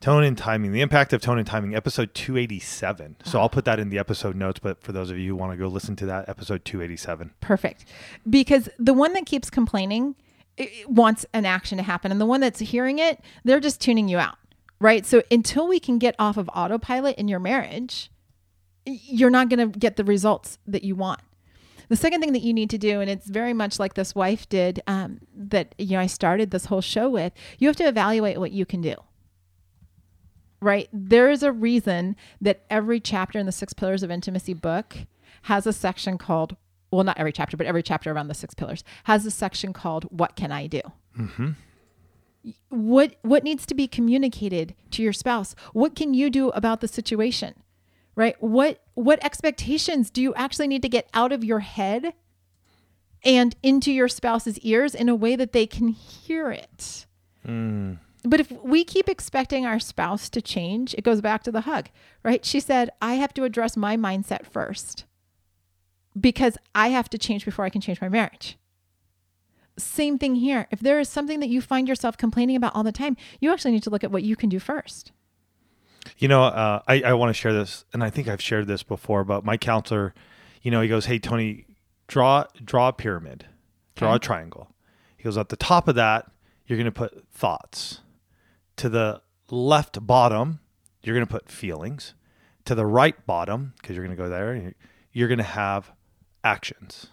Tone 0.00 0.22
and 0.22 0.36
timing. 0.36 0.72
The 0.72 0.82
impact 0.82 1.12
of 1.12 1.20
tone 1.22 1.38
and 1.38 1.46
timing. 1.46 1.74
Episode 1.74 2.14
287. 2.14 3.16
So 3.24 3.40
I'll 3.40 3.48
put 3.48 3.64
that 3.64 3.80
in 3.80 3.88
the 3.88 3.98
episode 3.98 4.36
notes, 4.36 4.60
but 4.60 4.82
for 4.82 4.92
those 4.92 5.10
of 5.10 5.18
you 5.18 5.30
who 5.30 5.36
want 5.36 5.52
to 5.52 5.56
go 5.56 5.66
listen 5.66 5.96
to 5.96 6.06
that, 6.06 6.28
episode 6.28 6.64
287. 6.64 7.32
Perfect. 7.40 7.86
Because 8.28 8.68
the 8.78 8.92
one 8.92 9.12
that 9.14 9.26
keeps 9.26 9.48
complaining 9.50 10.14
wants 10.86 11.24
an 11.32 11.46
action 11.46 11.78
to 11.78 11.84
happen. 11.84 12.12
And 12.12 12.20
the 12.20 12.26
one 12.26 12.40
that's 12.40 12.60
hearing 12.60 12.98
it, 12.98 13.20
they're 13.44 13.60
just 13.60 13.80
tuning 13.80 14.08
you 14.08 14.18
out. 14.18 14.36
Right. 14.78 15.06
So 15.06 15.22
until 15.30 15.66
we 15.66 15.80
can 15.80 15.98
get 15.98 16.14
off 16.18 16.36
of 16.36 16.50
autopilot 16.54 17.16
in 17.16 17.26
your 17.26 17.40
marriage, 17.40 18.10
you're 18.84 19.30
not 19.30 19.48
going 19.48 19.72
to 19.72 19.78
get 19.78 19.96
the 19.96 20.04
results 20.04 20.58
that 20.66 20.84
you 20.84 20.94
want. 20.94 21.20
The 21.88 21.96
second 21.96 22.20
thing 22.20 22.32
that 22.32 22.42
you 22.42 22.54
need 22.54 22.70
to 22.70 22.78
do, 22.78 23.00
and 23.00 23.10
it's 23.10 23.28
very 23.28 23.52
much 23.52 23.78
like 23.78 23.94
this 23.94 24.14
wife 24.14 24.48
did 24.48 24.80
um, 24.86 25.20
that 25.36 25.74
you 25.78 25.96
know 25.96 26.00
I 26.00 26.06
started 26.06 26.50
this 26.50 26.66
whole 26.66 26.80
show 26.80 27.08
with, 27.08 27.32
you 27.58 27.68
have 27.68 27.76
to 27.76 27.88
evaluate 27.88 28.38
what 28.38 28.52
you 28.52 28.66
can 28.66 28.80
do. 28.80 28.94
Right? 30.60 30.88
There 30.92 31.30
is 31.30 31.42
a 31.42 31.52
reason 31.52 32.16
that 32.40 32.64
every 32.70 33.00
chapter 33.00 33.38
in 33.38 33.46
the 33.46 33.52
Six 33.52 33.74
Pillars 33.74 34.02
of 34.02 34.10
Intimacy 34.10 34.54
book 34.54 34.96
has 35.42 35.66
a 35.66 35.72
section 35.72 36.16
called 36.16 36.56
well, 36.94 37.04
not 37.04 37.18
every 37.18 37.32
chapter, 37.32 37.56
but 37.56 37.66
every 37.66 37.82
chapter 37.82 38.12
around 38.12 38.28
the 38.28 38.34
six 38.34 38.54
pillars 38.54 38.84
has 39.04 39.26
a 39.26 39.30
section 39.30 39.72
called 39.72 40.04
"What 40.04 40.36
Can 40.36 40.52
I 40.52 40.66
Do." 40.66 40.80
What 42.68 43.16
what 43.22 43.42
needs 43.42 43.66
to 43.66 43.74
be 43.74 43.88
communicated 43.88 44.74
to 44.92 45.02
your 45.02 45.12
spouse? 45.12 45.54
What 45.72 45.96
can 45.96 46.14
you 46.14 46.30
do 46.30 46.50
about 46.50 46.80
the 46.80 46.88
situation? 46.88 47.54
Right? 48.16 48.40
What 48.42 48.80
what 48.94 49.24
expectations 49.24 50.10
do 50.10 50.22
you 50.22 50.34
actually 50.34 50.68
need 50.68 50.82
to 50.82 50.88
get 50.88 51.08
out 51.14 51.32
of 51.32 51.42
your 51.42 51.60
head 51.60 52.14
and 53.24 53.56
into 53.62 53.92
your 53.92 54.08
spouse's 54.08 54.58
ears 54.60 54.94
in 54.94 55.08
a 55.08 55.14
way 55.16 55.34
that 55.36 55.52
they 55.52 55.66
can 55.66 55.88
hear 55.88 56.50
it? 56.50 57.06
Hmm. 57.44 57.94
But 58.22 58.40
if 58.40 58.50
we 58.62 58.84
keep 58.84 59.08
expecting 59.08 59.66
our 59.66 59.78
spouse 59.78 60.30
to 60.30 60.40
change, 60.40 60.94
it 60.94 61.04
goes 61.04 61.20
back 61.20 61.42
to 61.42 61.52
the 61.52 61.62
hug, 61.62 61.90
right? 62.22 62.44
She 62.44 62.58
said, 62.58 62.90
I 63.02 63.14
have 63.14 63.34
to 63.34 63.44
address 63.44 63.76
my 63.76 63.98
mindset 63.98 64.46
first 64.46 65.04
because 66.18 66.56
I 66.74 66.88
have 66.88 67.10
to 67.10 67.18
change 67.18 67.44
before 67.44 67.66
I 67.66 67.70
can 67.70 67.82
change 67.82 68.00
my 68.00 68.08
marriage. 68.08 68.56
Same 69.76 70.18
thing 70.18 70.36
here. 70.36 70.68
If 70.70 70.80
there 70.80 71.00
is 71.00 71.08
something 71.08 71.40
that 71.40 71.48
you 71.48 71.60
find 71.60 71.86
yourself 71.88 72.16
complaining 72.16 72.56
about 72.56 72.74
all 72.74 72.84
the 72.84 72.92
time, 72.92 73.16
you 73.40 73.52
actually 73.52 73.72
need 73.72 73.82
to 73.82 73.90
look 73.90 74.04
at 74.04 74.12
what 74.12 74.22
you 74.22 74.36
can 74.36 74.48
do 74.48 74.58
first. 74.58 75.12
You 76.18 76.28
know, 76.28 76.42
uh, 76.44 76.82
I, 76.86 77.02
I 77.02 77.12
want 77.14 77.30
to 77.30 77.34
share 77.34 77.52
this, 77.52 77.84
and 77.92 78.02
I 78.02 78.10
think 78.10 78.28
I've 78.28 78.42
shared 78.42 78.66
this 78.66 78.82
before, 78.82 79.24
but 79.24 79.44
my 79.44 79.56
counselor, 79.56 80.14
you 80.62 80.70
know, 80.70 80.80
he 80.80 80.88
goes, 80.88 81.06
Hey, 81.06 81.18
Tony, 81.18 81.66
draw, 82.06 82.44
draw 82.62 82.88
a 82.88 82.92
pyramid, 82.92 83.46
draw 83.96 84.14
a 84.14 84.18
triangle. 84.18 84.74
He 85.16 85.22
goes, 85.22 85.38
At 85.38 85.48
the 85.48 85.56
top 85.56 85.88
of 85.88 85.94
that, 85.94 86.30
you're 86.66 86.78
going 86.78 86.86
to 86.86 86.92
put 86.92 87.26
thoughts. 87.32 88.00
To 88.76 88.88
the 88.88 89.22
left 89.50 90.04
bottom, 90.06 90.60
you're 91.02 91.14
going 91.14 91.26
to 91.26 91.32
put 91.32 91.50
feelings. 91.50 92.14
To 92.64 92.74
the 92.74 92.86
right 92.86 93.26
bottom, 93.26 93.74
because 93.80 93.94
you're 93.94 94.04
going 94.04 94.16
to 94.16 94.22
go 94.22 94.28
there, 94.28 94.74
you're 95.12 95.28
going 95.28 95.38
to 95.38 95.44
have 95.44 95.92
actions. 96.42 97.08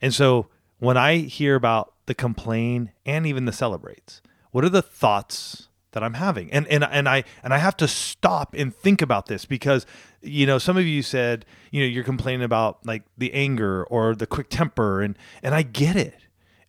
And 0.00 0.14
so 0.14 0.48
when 0.78 0.96
I 0.96 1.18
hear 1.18 1.54
about 1.54 1.94
the 2.06 2.14
complain 2.14 2.92
and 3.04 3.26
even 3.26 3.44
the 3.44 3.52
celebrates, 3.52 4.22
what 4.50 4.64
are 4.64 4.70
the 4.70 4.82
thoughts 4.82 5.67
that 5.98 6.04
I'm 6.04 6.14
having? 6.14 6.50
And 6.52 6.66
and 6.68 6.84
and 6.84 7.08
I 7.08 7.24
and 7.42 7.52
I 7.52 7.58
have 7.58 7.76
to 7.78 7.88
stop 7.88 8.54
and 8.56 8.74
think 8.74 9.02
about 9.02 9.26
this 9.26 9.44
because 9.44 9.86
you 10.22 10.46
know 10.46 10.58
some 10.58 10.76
of 10.76 10.84
you 10.84 11.02
said 11.02 11.44
you 11.70 11.80
know 11.80 11.86
you're 11.86 12.04
complaining 12.04 12.44
about 12.44 12.84
like 12.86 13.02
the 13.16 13.32
anger 13.32 13.84
or 13.84 14.14
the 14.14 14.26
quick 14.26 14.48
temper 14.48 15.02
and 15.02 15.16
and 15.42 15.54
I 15.54 15.62
get 15.62 15.96
it, 15.96 16.14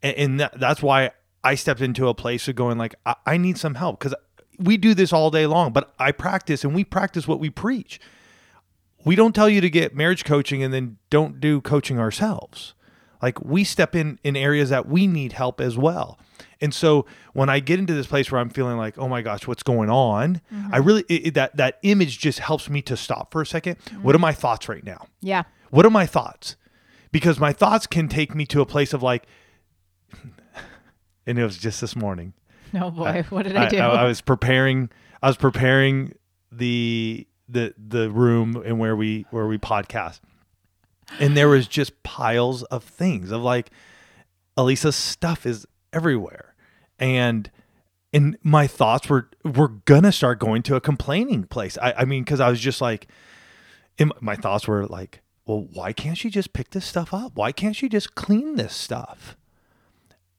and, 0.02 0.16
and 0.18 0.40
that, 0.40 0.60
that's 0.60 0.82
why 0.82 1.12
I 1.44 1.56
stepped 1.56 1.82
into 1.82 2.08
a 2.08 2.14
place 2.14 2.48
of 2.48 2.56
going 2.56 2.78
like 2.78 2.96
I, 3.06 3.16
I 3.26 3.38
need 3.38 3.58
some 3.58 3.76
help 3.76 4.00
because 4.00 4.16
we 4.58 4.78
do 4.78 4.94
this 4.94 5.14
all 5.14 5.32
day 5.32 5.46
long, 5.46 5.72
but 5.72 5.94
I 6.00 6.12
practice 6.12 6.64
and 6.64 6.76
we 6.76 6.84
practice 6.84 7.28
what 7.28 7.40
we 7.40 7.50
preach 7.50 8.00
we 9.06 9.16
don't 9.16 9.34
tell 9.34 9.50
you 9.50 9.62
to 9.62 9.70
get 9.70 9.96
marriage 9.96 10.26
coaching 10.26 10.62
and 10.64 10.74
then 10.74 10.98
don't 11.10 11.40
do 11.40 11.62
coaching 11.62 12.00
ourselves. 12.00 12.74
Like 13.22 13.42
we 13.42 13.64
step 13.64 13.96
in 13.96 14.20
in 14.24 14.36
areas 14.36 14.70
that 14.70 14.88
we 14.88 15.08
need 15.08 15.34
help 15.34 15.60
as 15.62 15.78
well. 15.78 16.20
And 16.62 16.74
so 16.74 17.06
when 17.34 17.50
I 17.50 17.60
get 17.60 17.80
into 17.80 17.94
this 17.94 18.08
place 18.08 18.32
where 18.32 18.42
I'm 18.42 18.50
feeling 18.50 18.78
like, 18.78 18.98
oh 18.98 19.08
my 19.08 19.22
gosh, 19.22 19.48
what's 19.48 19.64
going 19.64 19.90
on? 19.90 20.42
I 20.52 20.54
mm-hmm. 20.54 20.88
really 20.88 21.06
it, 21.10 21.28
it- 21.28 21.34
that 21.36 21.56
that 21.58 21.80
image 21.84 22.20
just 22.20 22.40
helps 22.40 22.70
me 22.70 22.82
to 22.84 22.98
stop 22.98 23.32
for 23.32 23.42
a 23.42 23.46
2nd 23.46 23.78
What 24.02 24.14
are 24.14 24.18
mm-hmm. 24.18 24.22
my 24.22 24.34
thoughts 24.34 24.68
right 24.68 24.84
now? 24.84 25.08
Yeah. 25.22 25.44
What 25.70 25.86
are 25.86 25.92
my 25.92 26.06
thoughts? 26.06 26.56
Because 27.12 27.40
my 27.40 27.54
thoughts 27.54 27.88
can 27.88 28.08
take 28.08 28.36
me 28.36 28.46
to 28.48 28.62
a 28.62 28.66
place 28.66 28.94
of 28.94 29.02
like, 29.02 29.26
and 31.26 31.40
it 31.40 31.44
was 31.44 31.58
just 31.58 31.82
this 31.82 31.96
morning. 31.96 32.34
Oh 32.74 32.92
boy, 32.92 33.26
what 33.30 33.44
did 33.44 33.56
I, 33.56 33.70
do? 33.70 33.78
I, 33.78 34.06
was 34.06 34.22
preparing. 34.22 34.90
I 35.24 35.28
was 35.28 35.38
preparing 35.38 36.14
the 36.52 37.28
the 37.48 37.74
the 37.78 38.12
room 38.12 38.62
and 38.64 38.80
where 38.80 38.96
we 38.96 39.26
where 39.32 39.48
we 39.48 39.58
podcast, 39.58 40.20
and 41.20 41.36
there 41.36 41.50
was 41.50 41.68
just 41.68 42.04
piles 42.04 42.64
of 42.64 42.84
things 42.84 43.32
of 43.32 43.42
like, 43.42 43.72
Alisa's 44.58 44.96
stuff 44.96 45.46
is 45.46 45.66
everywhere, 45.94 46.49
and 47.00 47.50
and 48.12 48.38
my 48.44 48.68
thoughts 48.68 49.10
were 49.10 49.30
were 49.44 49.70
gonna 49.70 50.12
start 50.12 50.40
going 50.40 50.64
to 50.64 50.76
a 50.76 50.82
complaining 50.82 51.44
place. 51.44 51.78
I, 51.82 51.94
I 52.00 52.06
mean, 52.06 52.24
because 52.24 52.40
I 52.40 52.50
was 52.50 52.60
just 52.60 52.82
like, 52.82 53.08
my 54.22 54.36
thoughts 54.36 54.68
were 54.68 54.86
like, 54.86 55.22
well, 55.46 55.68
why 55.74 55.94
can't 55.94 56.18
she 56.18 56.30
just 56.30 56.54
pick 56.54 56.72
this 56.72 56.86
stuff 56.86 57.14
up? 57.14 57.34
Why 57.36 57.52
can't 57.52 57.76
she 57.76 57.90
just 57.90 58.16
clean 58.16 58.56
this 58.56 58.76
stuff? 58.76 59.36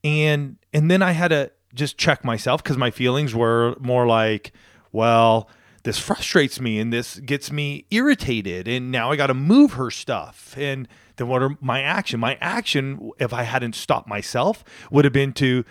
and 0.02 0.56
and 0.72 0.90
then 0.90 1.02
I 1.02 1.12
had 1.12 1.28
to 1.28 1.50
just 1.74 1.98
check 1.98 2.24
myself 2.24 2.62
because 2.62 2.76
my 2.76 2.90
feelings 2.90 3.34
were 3.34 3.76
more 3.80 4.06
like, 4.06 4.52
well, 4.92 5.48
this 5.82 5.98
frustrates 5.98 6.60
me 6.60 6.78
and 6.78 6.92
this 6.92 7.18
gets 7.20 7.52
me 7.52 7.86
irritated, 7.90 8.68
and 8.68 8.90
now 8.90 9.10
I 9.10 9.16
got 9.16 9.28
to 9.28 9.34
move 9.34 9.74
her 9.74 9.90
stuff. 9.90 10.54
And 10.56 10.88
then 11.16 11.28
what 11.28 11.42
are 11.42 11.56
my 11.60 11.82
action? 11.82 12.20
My 12.20 12.38
action, 12.40 13.10
if 13.18 13.32
I 13.32 13.42
hadn't 13.42 13.74
stopped 13.74 14.08
myself, 14.08 14.64
would 14.90 15.04
have 15.04 15.12
been 15.12 15.32
to 15.34 15.64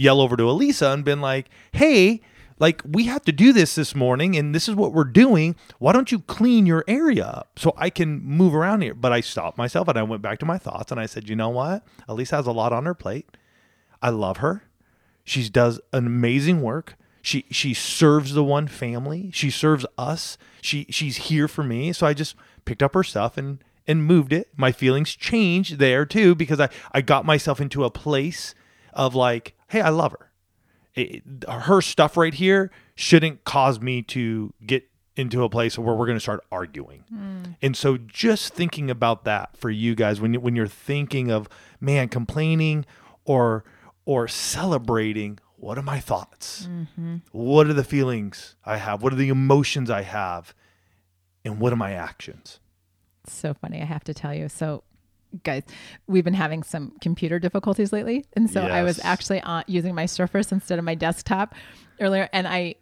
yell 0.00 0.20
over 0.20 0.36
to 0.36 0.44
Alisa 0.44 0.92
and 0.92 1.04
been 1.04 1.20
like, 1.20 1.48
hey. 1.72 2.20
Like 2.58 2.82
we 2.84 3.04
have 3.04 3.22
to 3.22 3.32
do 3.32 3.54
this 3.54 3.74
this 3.74 3.94
morning, 3.94 4.36
and 4.36 4.54
this 4.54 4.68
is 4.68 4.74
what 4.74 4.92
we're 4.92 5.04
doing. 5.04 5.56
Why 5.78 5.94
don't 5.94 6.12
you 6.12 6.18
clean 6.18 6.66
your 6.66 6.84
area 6.86 7.24
up 7.24 7.58
so 7.58 7.72
I 7.74 7.88
can 7.88 8.22
move 8.22 8.54
around 8.54 8.82
here? 8.82 8.92
But 8.92 9.14
I 9.14 9.22
stopped 9.22 9.56
myself 9.56 9.88
and 9.88 9.98
I 9.98 10.02
went 10.02 10.20
back 10.20 10.40
to 10.40 10.44
my 10.44 10.58
thoughts 10.58 10.92
and 10.92 11.00
I 11.00 11.06
said, 11.06 11.26
you 11.26 11.34
know 11.34 11.48
what? 11.48 11.86
Alisa 12.06 12.32
has 12.32 12.46
a 12.46 12.52
lot 12.52 12.74
on 12.74 12.84
her 12.84 12.92
plate. 12.92 13.34
I 14.02 14.10
love 14.10 14.36
her. 14.38 14.64
She 15.24 15.48
does 15.48 15.80
an 15.94 16.06
amazing 16.06 16.60
work. 16.60 16.96
She 17.22 17.46
she 17.50 17.72
serves 17.72 18.34
the 18.34 18.44
one 18.44 18.68
family. 18.68 19.30
She 19.32 19.48
serves 19.48 19.86
us. 19.96 20.36
She 20.60 20.84
she's 20.90 21.16
here 21.16 21.48
for 21.48 21.64
me. 21.64 21.94
So 21.94 22.06
I 22.06 22.12
just 22.12 22.36
picked 22.66 22.82
up 22.82 22.92
her 22.92 23.04
stuff 23.04 23.38
and 23.38 23.64
and 23.86 24.04
moved 24.04 24.34
it. 24.34 24.48
My 24.54 24.70
feelings 24.70 25.16
changed 25.16 25.78
there 25.78 26.04
too 26.04 26.34
because 26.34 26.60
I 26.60 26.68
I 26.92 27.00
got 27.00 27.24
myself 27.24 27.58
into 27.58 27.84
a 27.84 27.90
place 27.90 28.54
of 28.92 29.14
like, 29.14 29.54
hey, 29.70 29.80
I 29.80 29.88
love 29.88 30.12
her. 30.12 30.30
It, 30.94 31.22
her 31.48 31.80
stuff 31.80 32.16
right 32.16 32.34
here 32.34 32.70
shouldn't 32.94 33.44
cause 33.44 33.80
me 33.80 34.02
to 34.02 34.52
get 34.66 34.88
into 35.16 35.44
a 35.44 35.48
place 35.48 35.78
where 35.78 35.94
we're 35.94 36.06
going 36.06 36.16
to 36.16 36.20
start 36.20 36.44
arguing. 36.50 37.04
Hmm. 37.08 37.52
And 37.62 37.76
so 37.76 37.96
just 37.96 38.52
thinking 38.52 38.90
about 38.90 39.24
that 39.24 39.56
for 39.56 39.70
you 39.70 39.94
guys 39.94 40.20
when 40.20 40.34
you, 40.34 40.40
when 40.40 40.56
you're 40.56 40.66
thinking 40.66 41.30
of 41.30 41.48
man 41.80 42.08
complaining 42.08 42.84
or 43.24 43.64
or 44.04 44.26
celebrating, 44.26 45.38
what 45.56 45.78
are 45.78 45.82
my 45.82 46.00
thoughts? 46.00 46.66
Mm-hmm. 46.68 47.16
What 47.32 47.68
are 47.68 47.74
the 47.74 47.84
feelings 47.84 48.56
I 48.64 48.78
have? 48.78 49.02
What 49.02 49.12
are 49.12 49.16
the 49.16 49.28
emotions 49.28 49.90
I 49.90 50.02
have? 50.02 50.54
And 51.44 51.60
what 51.60 51.72
are 51.72 51.76
my 51.76 51.92
actions? 51.92 52.60
so 53.28 53.54
funny. 53.54 53.80
I 53.80 53.84
have 53.84 54.04
to 54.04 54.14
tell 54.14 54.34
you. 54.34 54.48
So, 54.48 54.82
guys, 55.42 55.62
we've 56.06 56.24
been 56.24 56.34
having 56.34 56.62
some 56.62 56.92
computer 57.00 57.38
difficulties 57.38 57.92
lately, 57.92 58.24
and 58.34 58.50
so 58.50 58.62
I 58.62 58.82
was 58.82 59.00
actually 59.04 59.40
on, 59.42 59.64
using 59.66 59.94
my 59.94 60.06
Surface 60.06 60.52
instead 60.52 60.78
of 60.78 60.84
my 60.84 60.94
desktop 60.94 61.54
earlier, 62.00 62.28
and 62.32 62.46
I. 62.48 62.76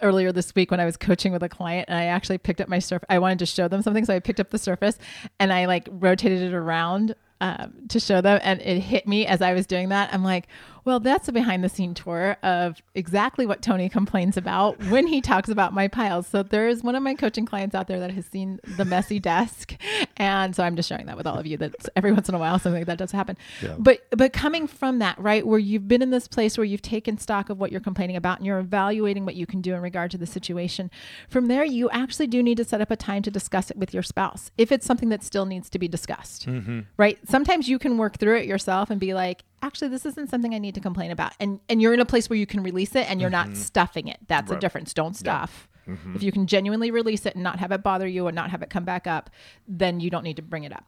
Earlier 0.00 0.32
this 0.32 0.52
week, 0.56 0.72
when 0.72 0.80
I 0.80 0.84
was 0.84 0.96
coaching 0.96 1.32
with 1.32 1.44
a 1.44 1.48
client, 1.48 1.88
and 1.88 1.96
I 1.96 2.06
actually 2.06 2.38
picked 2.38 2.60
up 2.60 2.66
my 2.66 2.80
surface, 2.80 3.06
I 3.08 3.20
wanted 3.20 3.38
to 3.38 3.46
show 3.46 3.68
them 3.68 3.82
something, 3.82 4.04
so 4.04 4.12
I 4.12 4.18
picked 4.18 4.40
up 4.40 4.50
the 4.50 4.58
surface 4.58 4.98
and 5.38 5.52
I 5.52 5.66
like 5.66 5.88
rotated 5.92 6.42
it 6.42 6.54
around 6.54 7.14
um, 7.40 7.72
to 7.88 8.00
show 8.00 8.20
them, 8.20 8.40
and 8.42 8.60
it 8.62 8.80
hit 8.80 9.06
me 9.06 9.26
as 9.26 9.40
I 9.40 9.52
was 9.52 9.64
doing 9.64 9.90
that. 9.90 10.12
I'm 10.12 10.24
like, 10.24 10.48
well, 10.84 10.98
that's 11.00 11.28
a 11.28 11.32
behind 11.32 11.62
the 11.62 11.68
scene 11.68 11.94
tour 11.94 12.36
of 12.42 12.82
exactly 12.94 13.46
what 13.46 13.62
Tony 13.62 13.88
complains 13.88 14.36
about 14.36 14.82
when 14.86 15.06
he 15.06 15.20
talks 15.20 15.48
about 15.48 15.72
my 15.72 15.86
piles. 15.86 16.26
So 16.26 16.42
there 16.42 16.68
is 16.68 16.82
one 16.82 16.94
of 16.94 17.02
my 17.02 17.14
coaching 17.14 17.46
clients 17.46 17.74
out 17.74 17.86
there 17.86 18.00
that 18.00 18.10
has 18.10 18.26
seen 18.26 18.58
the 18.76 18.84
messy 18.84 19.20
desk, 19.20 19.76
and 20.16 20.56
so 20.56 20.64
I'm 20.64 20.74
just 20.74 20.88
sharing 20.88 21.06
that 21.06 21.16
with 21.16 21.26
all 21.26 21.38
of 21.38 21.46
you. 21.46 21.56
That 21.56 21.74
every 21.94 22.12
once 22.12 22.28
in 22.28 22.34
a 22.34 22.38
while 22.38 22.58
something 22.58 22.80
like 22.80 22.86
that 22.86 22.98
does 22.98 23.12
happen. 23.12 23.36
Yeah. 23.62 23.76
But 23.78 24.06
but 24.10 24.32
coming 24.32 24.66
from 24.66 24.98
that, 24.98 25.18
right, 25.18 25.46
where 25.46 25.58
you've 25.58 25.86
been 25.86 26.02
in 26.02 26.10
this 26.10 26.26
place 26.26 26.58
where 26.58 26.64
you've 26.64 26.82
taken 26.82 27.18
stock 27.18 27.48
of 27.48 27.60
what 27.60 27.70
you're 27.70 27.80
complaining 27.80 28.16
about 28.16 28.38
and 28.38 28.46
you're 28.46 28.58
evaluating 28.58 29.24
what 29.24 29.36
you 29.36 29.46
can 29.46 29.60
do 29.60 29.74
in 29.74 29.82
regard 29.82 30.10
to 30.12 30.18
the 30.18 30.26
situation. 30.26 30.90
From 31.28 31.46
there, 31.46 31.64
you 31.64 31.90
actually 31.90 32.26
do 32.26 32.42
need 32.42 32.56
to 32.56 32.64
set 32.64 32.80
up 32.80 32.90
a 32.90 32.96
time 32.96 33.22
to 33.22 33.30
discuss 33.30 33.70
it 33.70 33.76
with 33.76 33.94
your 33.94 34.02
spouse 34.02 34.50
if 34.58 34.72
it's 34.72 34.86
something 34.86 35.10
that 35.10 35.22
still 35.22 35.46
needs 35.46 35.70
to 35.70 35.78
be 35.78 35.86
discussed. 35.86 36.48
Mm-hmm. 36.48 36.80
Right? 36.96 37.18
Sometimes 37.28 37.68
you 37.68 37.78
can 37.78 37.98
work 37.98 38.18
through 38.18 38.38
it 38.38 38.46
yourself 38.46 38.90
and 38.90 38.98
be 38.98 39.14
like, 39.14 39.44
actually 39.62 39.88
this 39.88 40.04
isn't 40.04 40.28
something 40.28 40.54
I 40.54 40.58
need 40.58 40.74
to 40.74 40.80
complain 40.80 41.10
about. 41.10 41.32
And 41.40 41.60
and 41.68 41.80
you're 41.80 41.94
in 41.94 42.00
a 42.00 42.04
place 42.04 42.28
where 42.28 42.38
you 42.38 42.46
can 42.46 42.62
release 42.62 42.94
it 42.94 43.08
and 43.10 43.20
you're 43.20 43.30
not 43.30 43.46
mm-hmm. 43.46 43.56
stuffing 43.56 44.08
it. 44.08 44.18
That's 44.26 44.50
a 44.50 44.54
Right. 44.54 44.60
difference. 44.60 44.92
Don't 44.92 45.16
stuff. 45.16 45.68
Mm-hmm. 45.88 46.14
If 46.16 46.22
you 46.22 46.30
can 46.32 46.46
genuinely 46.46 46.90
release 46.90 47.26
it 47.26 47.34
and 47.34 47.42
not 47.42 47.58
have 47.58 47.72
it 47.72 47.82
bother 47.82 48.06
you 48.06 48.26
and 48.26 48.34
not 48.34 48.50
have 48.50 48.62
it 48.62 48.70
come 48.70 48.84
back 48.84 49.06
up, 49.06 49.30
then 49.66 50.00
you 50.00 50.10
don't 50.10 50.22
need 50.24 50.36
to 50.36 50.42
bring 50.42 50.64
it 50.64 50.72
up. 50.72 50.84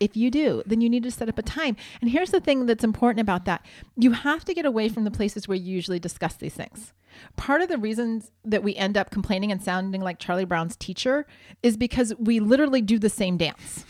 If 0.00 0.16
you 0.16 0.30
do, 0.30 0.62
then 0.66 0.80
you 0.80 0.90
need 0.90 1.02
to 1.04 1.10
set 1.10 1.28
up 1.28 1.38
a 1.38 1.42
time. 1.42 1.76
And 2.00 2.10
here's 2.10 2.30
the 2.30 2.40
thing 2.40 2.66
that's 2.66 2.84
important 2.84 3.20
about 3.20 3.44
that. 3.44 3.64
You 3.96 4.12
have 4.12 4.44
to 4.46 4.54
get 4.54 4.66
away 4.66 4.88
from 4.88 5.04
the 5.04 5.10
places 5.10 5.46
where 5.46 5.56
you 5.56 5.72
usually 5.74 5.98
discuss 6.00 6.34
these 6.34 6.54
things. 6.54 6.92
Part 7.36 7.60
of 7.62 7.68
the 7.68 7.78
reasons 7.78 8.32
that 8.44 8.64
we 8.64 8.74
end 8.74 8.96
up 8.96 9.10
complaining 9.10 9.52
and 9.52 9.62
sounding 9.62 10.00
like 10.00 10.18
Charlie 10.18 10.44
Brown's 10.44 10.74
teacher 10.74 11.26
is 11.62 11.76
because 11.76 12.12
we 12.18 12.40
literally 12.40 12.82
do 12.82 12.98
the 12.98 13.08
same 13.08 13.36
dance 13.36 13.84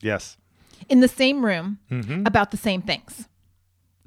Yes. 0.00 0.36
in 0.88 1.00
the 1.00 1.08
same 1.08 1.44
room 1.44 1.78
mm-hmm. 1.90 2.24
about 2.24 2.50
the 2.52 2.56
same 2.56 2.80
things. 2.82 3.28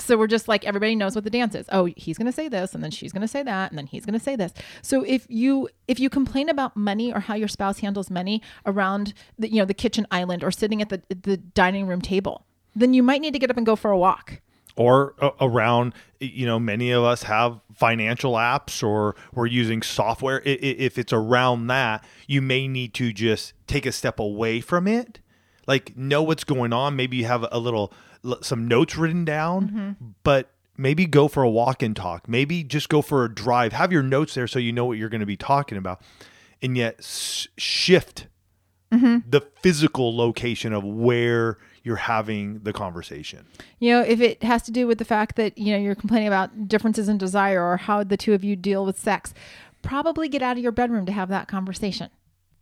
So 0.04 0.18
we're 0.18 0.28
just 0.28 0.48
like 0.48 0.66
everybody 0.66 0.96
knows 0.96 1.16
what 1.16 1.24
the 1.24 1.30
dance 1.30 1.56
is. 1.56 1.66
Oh, 1.72 1.86
he's 1.96 2.18
going 2.18 2.26
to 2.26 2.32
say 2.32 2.48
this 2.48 2.74
and 2.74 2.84
then 2.84 2.92
she's 2.92 3.12
going 3.12 3.22
to 3.22 3.28
say 3.28 3.44
that 3.44 3.72
and 3.72 3.78
then 3.78 3.88
he's 3.88 4.06
going 4.06 4.18
to 4.18 4.24
say 4.24 4.36
this. 4.36 4.54
So 4.82 5.04
if 5.04 5.26
you 5.30 5.70
if 5.88 6.00
you 6.00 6.10
complain 6.10 6.50
about 6.50 6.76
money 6.76 7.14
or 7.14 7.20
how 7.20 7.36
your 7.36 7.48
spouse 7.48 7.80
handles 7.80 8.10
money 8.10 8.42
around 8.66 9.14
the 9.38 9.50
you 9.52 9.60
know 9.60 9.66
the 9.66 9.74
kitchen 9.74 10.06
island 10.12 10.44
or 10.44 10.52
sitting 10.52 10.82
at 10.82 10.90
the 10.90 11.02
the 11.10 11.38
dining 11.38 11.88
room 11.88 12.02
table, 12.02 12.46
then 12.76 12.94
you 12.94 13.04
might 13.04 13.22
need 13.22 13.34
to 13.34 13.40
get 13.40 13.50
up 13.50 13.58
and 13.58 13.66
go 13.66 13.76
for 13.76 13.92
a 13.92 13.98
walk. 13.98 14.42
or 14.78 15.16
uh, 15.20 15.32
around 15.42 15.94
you 16.20 16.46
know 16.46 16.58
many 16.60 16.92
of 16.92 17.04
us 17.04 17.24
have 17.24 17.60
financial 17.76 18.34
apps 18.34 18.82
or 18.82 19.16
we're 19.34 19.46
using 19.46 19.82
software 19.82 20.42
if 20.46 20.98
it's 20.98 21.12
around 21.12 21.68
that 21.68 22.04
you 22.28 22.42
may 22.42 22.68
need 22.68 22.94
to 22.94 23.12
just 23.12 23.54
take 23.68 23.86
a 23.86 23.92
step 23.92 24.18
away 24.20 24.62
from 24.62 24.88
it 24.88 25.20
like 25.68 25.96
know 25.98 26.24
what's 26.24 26.46
going 26.46 26.72
on 26.72 26.96
maybe 26.96 27.18
you 27.18 27.26
have 27.26 27.46
a 27.52 27.60
little 27.60 27.92
some 28.42 28.68
notes 28.68 28.96
written 28.98 29.26
down 29.26 29.68
mm-hmm. 29.68 29.92
but 30.24 30.52
maybe 30.78 31.06
go 31.06 31.28
for 31.28 31.44
a 31.44 31.50
walk 31.50 31.84
and 31.84 31.96
talk. 31.96 32.28
Maybe 32.28 32.64
just 32.64 32.90
go 32.90 33.02
for 33.02 33.24
a 33.24 33.34
drive. 33.34 33.74
Have 33.74 33.92
your 33.92 34.04
notes 34.04 34.34
there 34.34 34.48
so 34.48 34.60
you 34.60 34.72
know 34.72 34.86
what 34.86 34.98
you're 34.98 35.10
going 35.10 35.22
to 35.22 35.28
be 35.28 35.38
talking 35.38 35.78
about. 35.78 36.02
And 36.62 36.76
yet 36.76 36.96
s- 37.00 37.48
shift 37.58 38.28
mm-hmm. 38.92 39.30
the 39.30 39.42
physical 39.62 40.16
location 40.16 40.74
of 40.74 40.84
where 40.84 41.58
you're 41.84 41.96
having 41.96 42.60
the 42.60 42.74
conversation. 42.74 43.46
You 43.80 43.92
know, 43.92 44.02
if 44.02 44.22
it 44.22 44.44
has 44.44 44.62
to 44.64 44.72
do 44.72 44.88
with 44.88 44.98
the 44.98 45.06
fact 45.06 45.36
that, 45.36 45.58
you 45.58 45.74
know, 45.74 45.80
you're 45.80 45.96
complaining 45.96 46.28
about 46.28 46.68
differences 46.68 47.10
in 47.10 47.18
desire 47.18 47.64
or 47.64 47.78
how 47.78 48.04
the 48.04 48.18
two 48.18 48.34
of 48.34 48.44
you 48.44 48.56
deal 48.56 48.86
with 48.86 49.00
sex, 49.00 49.34
probably 49.82 50.30
get 50.30 50.42
out 50.42 50.58
of 50.58 50.64
your 50.64 50.72
bedroom 50.72 51.06
to 51.06 51.12
have 51.12 51.30
that 51.30 51.48
conversation. 51.48 52.10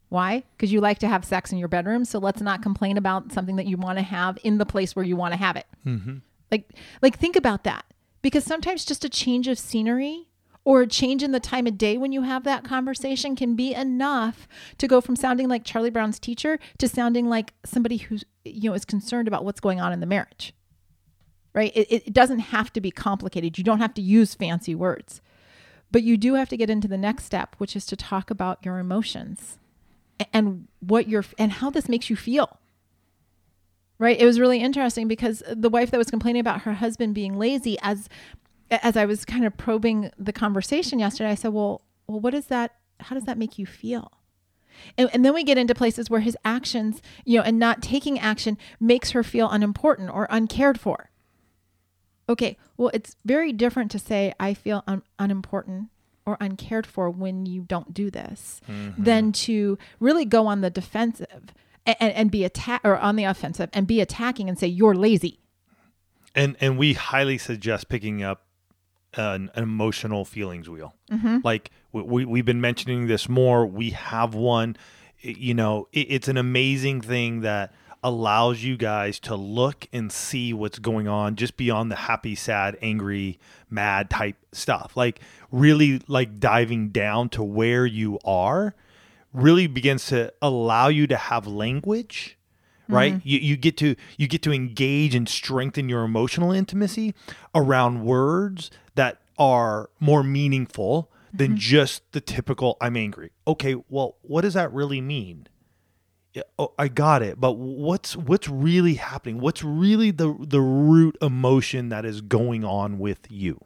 Why? 0.09 0.43
Because 0.55 0.71
you 0.71 0.81
like 0.81 0.99
to 0.99 1.07
have 1.07 1.23
sex 1.23 1.51
in 1.51 1.57
your 1.57 1.67
bedroom. 1.67 2.03
So 2.03 2.19
let's 2.19 2.41
not 2.41 2.61
complain 2.61 2.97
about 2.97 3.31
something 3.31 3.55
that 3.57 3.67
you 3.67 3.77
want 3.77 3.97
to 3.99 4.03
have 4.03 4.37
in 4.43 4.57
the 4.57 4.65
place 4.65 4.95
where 4.95 5.05
you 5.05 5.15
want 5.15 5.33
to 5.33 5.39
have 5.39 5.55
it. 5.55 5.67
Mm-hmm. 5.85 6.17
Like, 6.51 6.69
like 7.01 7.17
think 7.17 7.35
about 7.35 7.63
that. 7.63 7.85
Because 8.21 8.43
sometimes 8.43 8.85
just 8.85 9.05
a 9.05 9.09
change 9.09 9.47
of 9.47 9.57
scenery 9.57 10.27
or 10.65 10.81
a 10.81 10.87
change 10.87 11.23
in 11.23 11.31
the 11.31 11.39
time 11.39 11.67
of 11.67 11.77
day 11.77 11.97
when 11.97 12.11
you 12.11 12.23
have 12.23 12.43
that 12.43 12.63
conversation 12.63 13.35
can 13.35 13.55
be 13.55 13.73
enough 13.73 14.47
to 14.77 14.87
go 14.87 14.99
from 14.99 15.15
sounding 15.15 15.47
like 15.47 15.63
Charlie 15.63 15.89
Brown's 15.89 16.19
teacher 16.19 16.59
to 16.79 16.87
sounding 16.87 17.29
like 17.29 17.53
somebody 17.63 17.97
who's 17.97 18.25
you 18.43 18.69
know 18.69 18.75
is 18.75 18.83
concerned 18.83 19.27
about 19.27 19.45
what's 19.45 19.61
going 19.61 19.79
on 19.79 19.93
in 19.93 19.99
the 19.99 20.05
marriage 20.05 20.53
right? 21.53 21.71
It, 21.75 22.03
it 22.07 22.13
doesn't 22.13 22.39
have 22.39 22.71
to 22.73 22.81
be 22.81 22.91
complicated. 22.91 23.57
You 23.57 23.63
don't 23.63 23.79
have 23.79 23.93
to 23.95 24.01
use 24.01 24.35
fancy 24.35 24.75
words, 24.75 25.21
but 25.91 26.03
you 26.03 26.17
do 26.17 26.35
have 26.35 26.49
to 26.49 26.57
get 26.57 26.69
into 26.69 26.87
the 26.87 26.97
next 26.97 27.25
step, 27.25 27.55
which 27.57 27.75
is 27.75 27.85
to 27.87 27.95
talk 27.95 28.29
about 28.29 28.63
your 28.63 28.79
emotions 28.79 29.57
and 30.33 30.67
what 30.79 31.07
you're 31.07 31.25
and 31.37 31.51
how 31.51 31.69
this 31.69 31.89
makes 31.89 32.09
you 32.09 32.15
feel. 32.15 32.59
Right? 33.97 34.19
It 34.19 34.25
was 34.25 34.39
really 34.39 34.59
interesting 34.59 35.07
because 35.07 35.43
the 35.51 35.69
wife 35.69 35.91
that 35.91 35.97
was 35.97 36.09
complaining 36.09 36.39
about 36.39 36.61
her 36.61 36.73
husband 36.73 37.13
being 37.13 37.37
lazy, 37.37 37.77
as 37.81 38.07
as 38.71 38.95
I 38.95 39.05
was 39.05 39.25
kind 39.25 39.45
of 39.45 39.57
probing 39.57 40.11
the 40.17 40.33
conversation 40.33 40.99
yesterday, 40.99 41.31
I 41.31 41.35
said, 41.35 41.53
"Well, 41.53 41.81
well, 42.07 42.19
what 42.19 42.33
is 42.33 42.47
that? 42.47 42.75
How 43.01 43.15
does 43.15 43.25
that 43.25 43.37
make 43.37 43.57
you 43.57 43.65
feel?" 43.65 44.11
And, 44.97 45.09
and 45.13 45.25
then 45.25 45.33
we 45.33 45.43
get 45.43 45.57
into 45.57 45.75
places 45.75 46.09
where 46.09 46.21
his 46.21 46.37
actions, 46.45 47.01
you 47.25 47.37
know, 47.37 47.43
and 47.43 47.59
not 47.59 47.81
taking 47.81 48.17
action 48.19 48.57
makes 48.79 49.11
her 49.11 49.23
feel 49.23 49.49
unimportant 49.49 50.09
or 50.09 50.27
uncared 50.29 50.79
for. 50.79 51.09
Okay, 52.29 52.57
well, 52.77 52.91
it's 52.93 53.15
very 53.25 53.51
different 53.51 53.91
to 53.91 53.99
say 53.99 54.33
I 54.39 54.53
feel 54.53 54.83
un- 54.87 55.01
unimportant 55.17 55.89
or 56.29 56.37
uncared 56.39 56.85
for 56.85 57.09
when 57.09 57.45
you 57.45 57.61
don't 57.61 57.93
do 57.93 58.11
this 58.11 58.61
mm-hmm. 58.69 59.01
than 59.01 59.31
to 59.31 59.77
really 59.99 60.25
go 60.25 60.47
on 60.47 60.61
the 60.61 60.69
defensive 60.69 61.53
and, 61.85 62.13
and, 62.13 62.31
be 62.31 62.43
attack 62.43 62.81
or 62.83 62.97
on 62.97 63.15
the 63.15 63.23
offensive 63.23 63.69
and 63.73 63.87
be 63.87 63.99
attacking 63.99 64.47
and 64.47 64.59
say 64.59 64.67
you're 64.67 64.93
lazy. 64.93 65.39
and 66.35 66.55
and 66.61 66.77
we 66.77 66.93
highly 66.93 67.37
suggest 67.37 67.89
picking 67.89 68.21
up 68.21 68.45
an, 69.15 69.49
an 69.55 69.63
emotional 69.63 70.25
feelings 70.25 70.69
wheel. 70.69 70.93
Mm-hmm. 71.11 71.39
Like 71.43 71.71
we, 71.91 72.01
we, 72.03 72.25
we've 72.25 72.45
been 72.45 72.61
mentioning 72.61 73.07
this 73.07 73.27
more. 73.27 73.65
We 73.65 73.91
have 73.91 74.35
one. 74.35 74.77
You 75.21 75.53
know 75.53 75.87
it, 75.91 76.07
it's 76.09 76.27
an 76.27 76.37
amazing 76.37 77.01
thing 77.01 77.41
that 77.41 77.73
allows 78.03 78.63
you 78.63 78.77
guys 78.77 79.19
to 79.19 79.35
look 79.35 79.87
and 79.91 80.11
see 80.11 80.53
what's 80.53 80.79
going 80.79 81.07
on 81.07 81.35
just 81.35 81.57
beyond 81.57 81.91
the 81.91 81.95
happy 81.95 82.35
sad 82.35 82.77
angry 82.81 83.39
mad 83.69 84.09
type 84.09 84.37
stuff. 84.51 84.95
Like 84.95 85.19
really 85.51 86.01
like 86.07 86.39
diving 86.39 86.89
down 86.89 87.29
to 87.29 87.43
where 87.43 87.85
you 87.85 88.19
are 88.23 88.75
really 89.33 89.67
begins 89.67 90.07
to 90.07 90.33
allow 90.41 90.87
you 90.87 91.07
to 91.07 91.17
have 91.17 91.45
language 91.47 92.37
right? 92.89 93.13
Mm-hmm. 93.13 93.27
You, 93.27 93.39
you 93.39 93.55
get 93.55 93.77
to 93.77 93.95
you 94.17 94.27
get 94.27 94.41
to 94.43 94.51
engage 94.51 95.15
and 95.15 95.29
strengthen 95.29 95.87
your 95.87 96.03
emotional 96.03 96.51
intimacy 96.51 97.13
around 97.53 98.03
words 98.03 98.71
that 98.95 99.21
are 99.37 99.89
more 99.99 100.23
meaningful 100.23 101.09
than 101.31 101.49
mm-hmm. 101.49 101.57
just 101.57 102.11
the 102.11 102.19
typical 102.19 102.77
i'm 102.81 102.97
angry. 102.97 103.31
Okay 103.47 103.75
well 103.89 104.15
what 104.21 104.41
does 104.41 104.55
that 104.55 104.73
really 104.73 105.01
mean 105.01 105.47
oh, 106.57 106.73
I 106.77 106.87
got 106.87 107.21
it. 107.21 107.39
But 107.39 107.53
what's 107.53 108.15
what's 108.15 108.47
really 108.47 108.95
happening? 108.95 109.39
What's 109.39 109.63
really 109.63 110.11
the 110.11 110.35
the 110.39 110.61
root 110.61 111.17
emotion 111.21 111.89
that 111.89 112.05
is 112.05 112.21
going 112.21 112.63
on 112.63 112.99
with 112.99 113.27
you? 113.29 113.63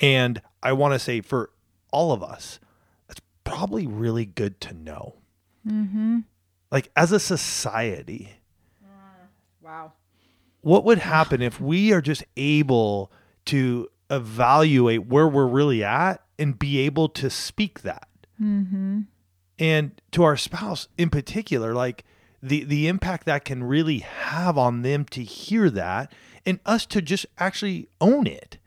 And 0.00 0.42
I 0.62 0.72
want 0.72 0.94
to 0.94 0.98
say 0.98 1.20
for 1.20 1.50
all 1.90 2.12
of 2.12 2.22
us, 2.22 2.58
that's 3.08 3.20
probably 3.44 3.86
really 3.86 4.26
good 4.26 4.60
to 4.62 4.74
know. 4.74 5.16
Mm-hmm. 5.66 6.20
Like 6.70 6.90
as 6.96 7.12
a 7.12 7.20
society, 7.20 8.32
uh, 8.84 9.26
Wow. 9.62 9.92
what 10.60 10.84
would 10.84 10.98
happen 10.98 11.40
if 11.40 11.60
we 11.60 11.92
are 11.92 12.00
just 12.00 12.24
able 12.36 13.12
to 13.46 13.88
evaluate 14.10 15.06
where 15.06 15.28
we're 15.28 15.46
really 15.46 15.82
at 15.84 16.22
and 16.38 16.58
be 16.58 16.78
able 16.80 17.08
to 17.08 17.30
speak 17.30 17.82
that 17.82 18.08
mm-hmm. 18.42 19.02
And 19.58 20.00
to 20.10 20.22
our 20.22 20.36
spouse 20.36 20.88
in 20.98 21.10
particular 21.10 21.74
like 21.74 22.04
the 22.42 22.64
the 22.64 22.88
impact 22.88 23.24
that 23.26 23.44
can 23.44 23.64
really 23.64 23.98
have 23.98 24.58
on 24.58 24.82
them 24.82 25.04
to 25.06 25.22
hear 25.22 25.70
that 25.70 26.12
and 26.44 26.60
us 26.66 26.84
to 26.86 27.00
just 27.00 27.26
actually 27.38 27.88
own 28.00 28.26
it 28.26 28.58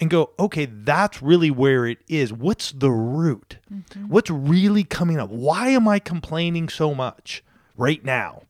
and 0.00 0.10
go 0.10 0.30
okay 0.38 0.66
that's 0.66 1.22
really 1.22 1.50
where 1.50 1.86
it 1.86 1.98
is. 2.08 2.32
What's 2.32 2.72
the 2.72 2.90
root? 2.90 3.58
Mm-hmm. 3.72 4.08
What's 4.08 4.30
really 4.30 4.84
coming 4.84 5.18
up? 5.18 5.30
Why 5.30 5.68
am 5.68 5.88
i 5.88 5.98
complaining 5.98 6.68
so 6.68 6.94
much 6.94 7.42
right 7.76 8.04
now? 8.04 8.42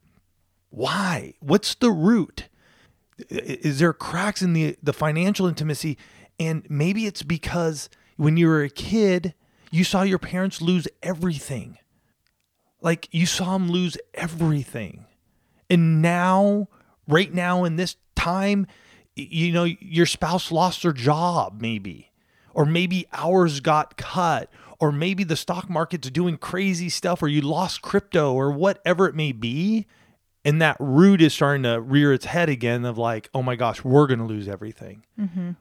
Why? 0.71 1.35
What's 1.41 1.75
the 1.75 1.91
root? 1.91 2.49
Is 3.31 3.79
there 3.79 3.93
cracks 3.93 4.43
in 4.43 4.53
the 4.53 4.77
the 4.83 4.93
financial 4.93 5.47
intimacy? 5.47 5.97
And 6.39 6.67
maybe 6.69 7.07
it's 7.07 7.23
because 7.23 7.89
when 8.17 8.37
you 8.37 8.49
were 8.49 8.63
a 8.63 8.69
kid 8.69 9.35
you 9.77 9.85
saw 9.85 10.03
your 10.03 10.19
parents 10.19 10.63
lose 10.63 10.89
everything. 11.03 11.79
Like 12.81 13.09
you 13.11 13.27
saw 13.27 13.53
them 13.53 13.71
lose 13.71 13.99
everything. 14.15 15.05
And 15.69 16.01
now 16.01 16.69
right 17.07 17.33
now 17.33 17.65
in 17.65 17.77
this 17.77 17.97
time 18.15 18.67
you 19.15 19.53
know 19.53 19.65
your 19.65 20.07
spouse 20.07 20.51
lost 20.51 20.83
their 20.83 20.93
job 20.93 21.61
maybe. 21.61 22.11
Or 22.55 22.65
maybe 22.65 23.07
ours 23.13 23.61
got 23.61 23.99
cut. 23.99 24.51
Or 24.79 24.93
maybe 24.93 25.25
the 25.25 25.37
stock 25.37 25.69
market's 25.69 26.11
doing 26.11 26.37
crazy 26.39 26.89
stuff 26.89 27.23
or 27.23 27.29
you 27.29 27.43
lost 27.43 27.83
crypto 27.83 28.33
or 28.33 28.51
whatever 28.51 29.07
it 29.07 29.15
may 29.15 29.33
be. 29.33 29.87
And 30.45 30.63
that 30.63 30.77
root 30.79 31.21
is 31.21 31.35
starting 31.35 31.65
to 31.65 31.81
rear 31.81 32.13
its 32.13 32.27
head 32.27 32.49
again 32.49 32.85
of 32.85 32.97
like, 32.97 33.29
oh 33.35 33.43
my 33.43 33.57
gosh, 33.57 33.83
we're 33.85 34.07
going 34.07 34.21
to 34.21 34.27
lose 34.27 34.49
everything. 34.49 35.05
Mm-hmm. 35.19 35.53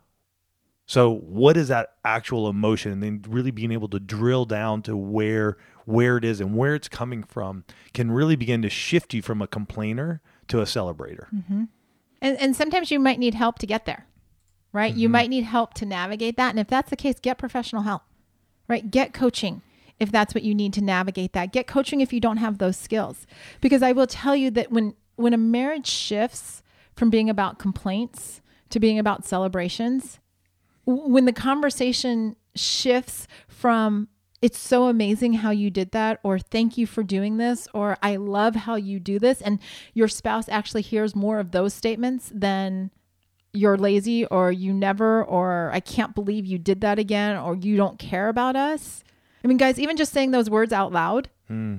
So 0.85 1.15
what 1.15 1.57
is 1.57 1.69
that 1.69 1.93
actual 2.03 2.47
emotion? 2.47 2.91
And 2.91 3.01
then 3.01 3.25
really 3.27 3.51
being 3.51 3.71
able 3.71 3.87
to 3.89 3.99
drill 3.99 4.45
down 4.45 4.81
to 4.83 4.95
where 4.95 5.57
where 5.85 6.17
it 6.17 6.25
is 6.25 6.41
and 6.41 6.55
where 6.55 6.73
it's 6.73 6.87
coming 6.87 7.23
from 7.23 7.63
can 7.93 8.11
really 8.11 8.35
begin 8.35 8.61
to 8.63 8.69
shift 8.69 9.13
you 9.13 9.21
from 9.21 9.41
a 9.41 9.47
complainer 9.47 10.21
to 10.47 10.59
a 10.59 10.63
celebrator. 10.63 11.27
Mm-hmm. 11.33 11.65
And, 12.21 12.37
and 12.39 12.55
sometimes 12.55 12.89
you 12.89 12.99
might 12.99 13.19
need 13.19 13.35
help 13.35 13.59
to 13.59 13.67
get 13.67 13.85
there, 13.85 14.07
right? 14.73 14.93
You 14.93 15.07
mm-hmm. 15.07 15.11
might 15.11 15.29
need 15.29 15.43
help 15.43 15.75
to 15.75 15.85
navigate 15.85 16.37
that. 16.37 16.49
And 16.49 16.59
if 16.59 16.67
that's 16.67 16.89
the 16.89 16.95
case, 16.95 17.19
get 17.19 17.37
professional 17.37 17.83
help, 17.83 18.01
right? 18.67 18.89
Get 18.89 19.13
coaching 19.13 19.61
if 19.99 20.11
that's 20.11 20.33
what 20.33 20.43
you 20.43 20.55
need 20.55 20.73
to 20.73 20.83
navigate 20.83 21.33
that. 21.33 21.53
Get 21.53 21.67
coaching 21.67 22.01
if 22.01 22.11
you 22.11 22.19
don't 22.19 22.37
have 22.37 22.57
those 22.57 22.77
skills. 22.77 23.27
Because 23.61 23.83
I 23.83 23.91
will 23.91 24.07
tell 24.07 24.35
you 24.35 24.49
that 24.51 24.71
when 24.71 24.95
when 25.17 25.33
a 25.33 25.37
marriage 25.37 25.87
shifts 25.87 26.61
from 26.95 27.09
being 27.09 27.29
about 27.29 27.59
complaints 27.59 28.41
to 28.69 28.79
being 28.79 28.99
about 28.99 29.23
celebrations, 29.23 30.19
when 30.85 31.25
the 31.25 31.33
conversation 31.33 32.35
shifts 32.55 33.27
from 33.47 34.07
it's 34.41 34.59
so 34.59 34.85
amazing 34.85 35.33
how 35.33 35.49
you 35.49 35.69
did 35.71 35.91
that 35.91 36.19
or 36.21 36.37
thank 36.37 36.77
you 36.77 36.85
for 36.85 37.03
doing 37.03 37.37
this 37.37 37.67
or 37.73 37.97
i 38.03 38.15
love 38.15 38.55
how 38.55 38.75
you 38.75 38.99
do 38.99 39.17
this 39.17 39.41
and 39.41 39.59
your 39.93 40.07
spouse 40.07 40.47
actually 40.49 40.81
hears 40.81 41.15
more 41.15 41.39
of 41.39 41.51
those 41.51 41.73
statements 41.73 42.31
than 42.33 42.91
you're 43.53 43.77
lazy 43.77 44.25
or 44.25 44.51
you 44.51 44.73
never 44.73 45.23
or 45.23 45.71
i 45.73 45.79
can't 45.79 46.13
believe 46.13 46.45
you 46.45 46.57
did 46.57 46.81
that 46.81 46.99
again 46.99 47.35
or 47.37 47.55
you 47.55 47.75
don't 47.77 47.99
care 47.99 48.27
about 48.27 48.55
us. 48.55 49.03
I 49.43 49.47
mean 49.47 49.57
guys 49.57 49.79
even 49.79 49.97
just 49.97 50.11
saying 50.11 50.31
those 50.31 50.49
words 50.49 50.73
out 50.73 50.91
loud 50.91 51.29
hmm. 51.47 51.77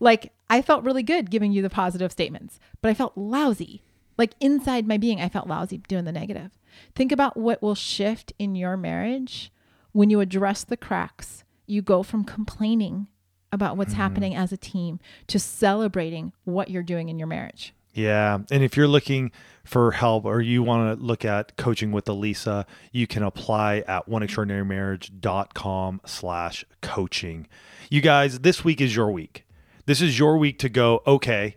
like 0.00 0.32
i 0.50 0.60
felt 0.60 0.84
really 0.84 1.02
good 1.02 1.30
giving 1.30 1.52
you 1.52 1.62
the 1.62 1.70
positive 1.70 2.12
statements 2.12 2.58
but 2.82 2.90
i 2.90 2.94
felt 2.94 3.16
lousy. 3.16 3.82
Like 4.16 4.34
inside 4.40 4.86
my 4.86 4.96
being 4.96 5.20
i 5.20 5.28
felt 5.28 5.48
lousy 5.48 5.78
doing 5.78 6.04
the 6.04 6.12
negative 6.12 6.50
think 6.94 7.12
about 7.12 7.36
what 7.36 7.62
will 7.62 7.74
shift 7.74 8.32
in 8.38 8.54
your 8.54 8.76
marriage 8.76 9.52
when 9.92 10.10
you 10.10 10.20
address 10.20 10.64
the 10.64 10.76
cracks 10.76 11.44
you 11.66 11.82
go 11.82 12.02
from 12.02 12.24
complaining 12.24 13.08
about 13.52 13.76
what's 13.76 13.92
mm-hmm. 13.92 14.00
happening 14.00 14.34
as 14.34 14.52
a 14.52 14.56
team 14.56 14.98
to 15.26 15.38
celebrating 15.38 16.32
what 16.44 16.70
you're 16.70 16.82
doing 16.82 17.08
in 17.08 17.18
your 17.18 17.28
marriage 17.28 17.74
Yeah. 17.92 18.38
And 18.50 18.62
if 18.64 18.76
you're 18.76 18.88
looking 18.88 19.30
for 19.64 19.92
help 19.92 20.24
or 20.24 20.40
you 20.40 20.62
want 20.62 20.98
to 20.98 21.04
look 21.04 21.24
at 21.24 21.56
coaching 21.56 21.90
with 21.92 22.04
Alisa, 22.06 22.66
you 22.92 23.06
can 23.06 23.22
apply 23.22 23.78
at 23.86 24.08
oneextraordinarymarriage.com 24.08 26.00
slash 26.04 26.64
coaching. 26.82 27.46
You 27.90 28.00
guys, 28.00 28.40
this 28.40 28.64
week 28.64 28.80
is 28.80 28.94
your 28.94 29.10
week. 29.10 29.46
This 29.86 30.00
is 30.00 30.18
your 30.18 30.36
week 30.38 30.58
to 30.58 30.68
go, 30.68 31.02
okay, 31.06 31.56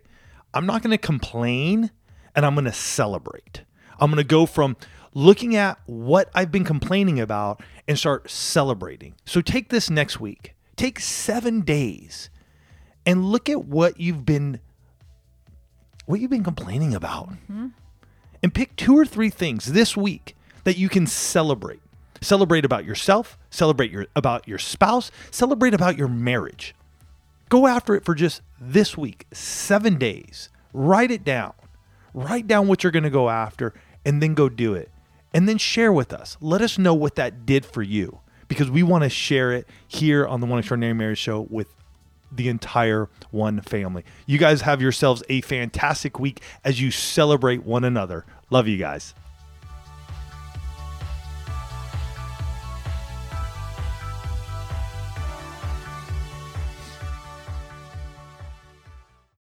I'm 0.54 0.64
not 0.64 0.82
going 0.82 0.90
to 0.90 0.98
complain 0.98 1.90
and 2.34 2.46
I'm 2.46 2.54
going 2.54 2.64
to 2.66 2.72
celebrate. 2.72 3.62
I'm 4.00 4.10
going 4.10 4.22
to 4.22 4.24
go 4.24 4.46
from 4.46 4.76
looking 5.14 5.56
at 5.56 5.78
what 5.86 6.30
I've 6.34 6.52
been 6.52 6.64
complaining 6.64 7.20
about 7.20 7.62
and 7.86 7.98
start 7.98 8.30
celebrating. 8.30 9.14
So 9.24 9.40
take 9.40 9.68
this 9.70 9.90
next 9.90 10.20
week. 10.20 10.54
Take 10.76 11.00
seven 11.00 11.62
days 11.62 12.30
and 13.04 13.24
look 13.24 13.48
at 13.48 13.64
what 13.64 13.98
you've 13.98 14.24
been 14.24 14.60
what 16.06 16.20
you've 16.20 16.30
been 16.30 16.44
complaining 16.44 16.94
about. 16.94 17.30
Mm-hmm. 17.30 17.68
And 18.42 18.54
pick 18.54 18.76
two 18.76 18.96
or 18.96 19.04
three 19.04 19.30
things 19.30 19.66
this 19.66 19.96
week 19.96 20.36
that 20.64 20.78
you 20.78 20.88
can 20.88 21.06
celebrate. 21.06 21.80
Celebrate 22.20 22.64
about 22.64 22.84
yourself, 22.84 23.38
celebrate 23.50 23.90
your 23.90 24.06
about 24.16 24.48
your 24.48 24.58
spouse, 24.58 25.10
celebrate 25.30 25.74
about 25.74 25.96
your 25.96 26.08
marriage. 26.08 26.74
Go 27.48 27.66
after 27.66 27.94
it 27.94 28.04
for 28.04 28.14
just 28.14 28.42
this 28.60 28.96
week, 28.96 29.26
7 29.32 29.96
days. 29.96 30.50
Write 30.72 31.10
it 31.10 31.24
down. 31.24 31.54
Write 32.12 32.46
down 32.46 32.68
what 32.68 32.82
you're 32.82 32.92
going 32.92 33.04
to 33.04 33.10
go 33.10 33.30
after 33.30 33.72
and 34.04 34.22
then 34.22 34.34
go 34.34 34.48
do 34.48 34.74
it. 34.74 34.90
And 35.32 35.48
then 35.48 35.58
share 35.58 35.92
with 35.92 36.12
us. 36.12 36.36
Let 36.40 36.62
us 36.62 36.78
know 36.78 36.94
what 36.94 37.16
that 37.16 37.44
did 37.44 37.64
for 37.66 37.82
you 37.82 38.20
because 38.48 38.70
we 38.70 38.82
want 38.82 39.04
to 39.04 39.10
share 39.10 39.52
it 39.52 39.68
here 39.86 40.26
on 40.26 40.40
the 40.40 40.46
One 40.46 40.58
Extraordinary 40.58 40.94
Marriage 40.94 41.18
Show 41.18 41.46
with 41.50 41.68
the 42.32 42.48
entire 42.48 43.08
one 43.30 43.60
family. 43.60 44.04
You 44.26 44.38
guys 44.38 44.62
have 44.62 44.82
yourselves 44.82 45.22
a 45.28 45.40
fantastic 45.42 46.18
week 46.18 46.42
as 46.64 46.80
you 46.80 46.90
celebrate 46.90 47.62
one 47.64 47.84
another. 47.84 48.24
Love 48.50 48.68
you 48.68 48.76
guys. 48.76 49.14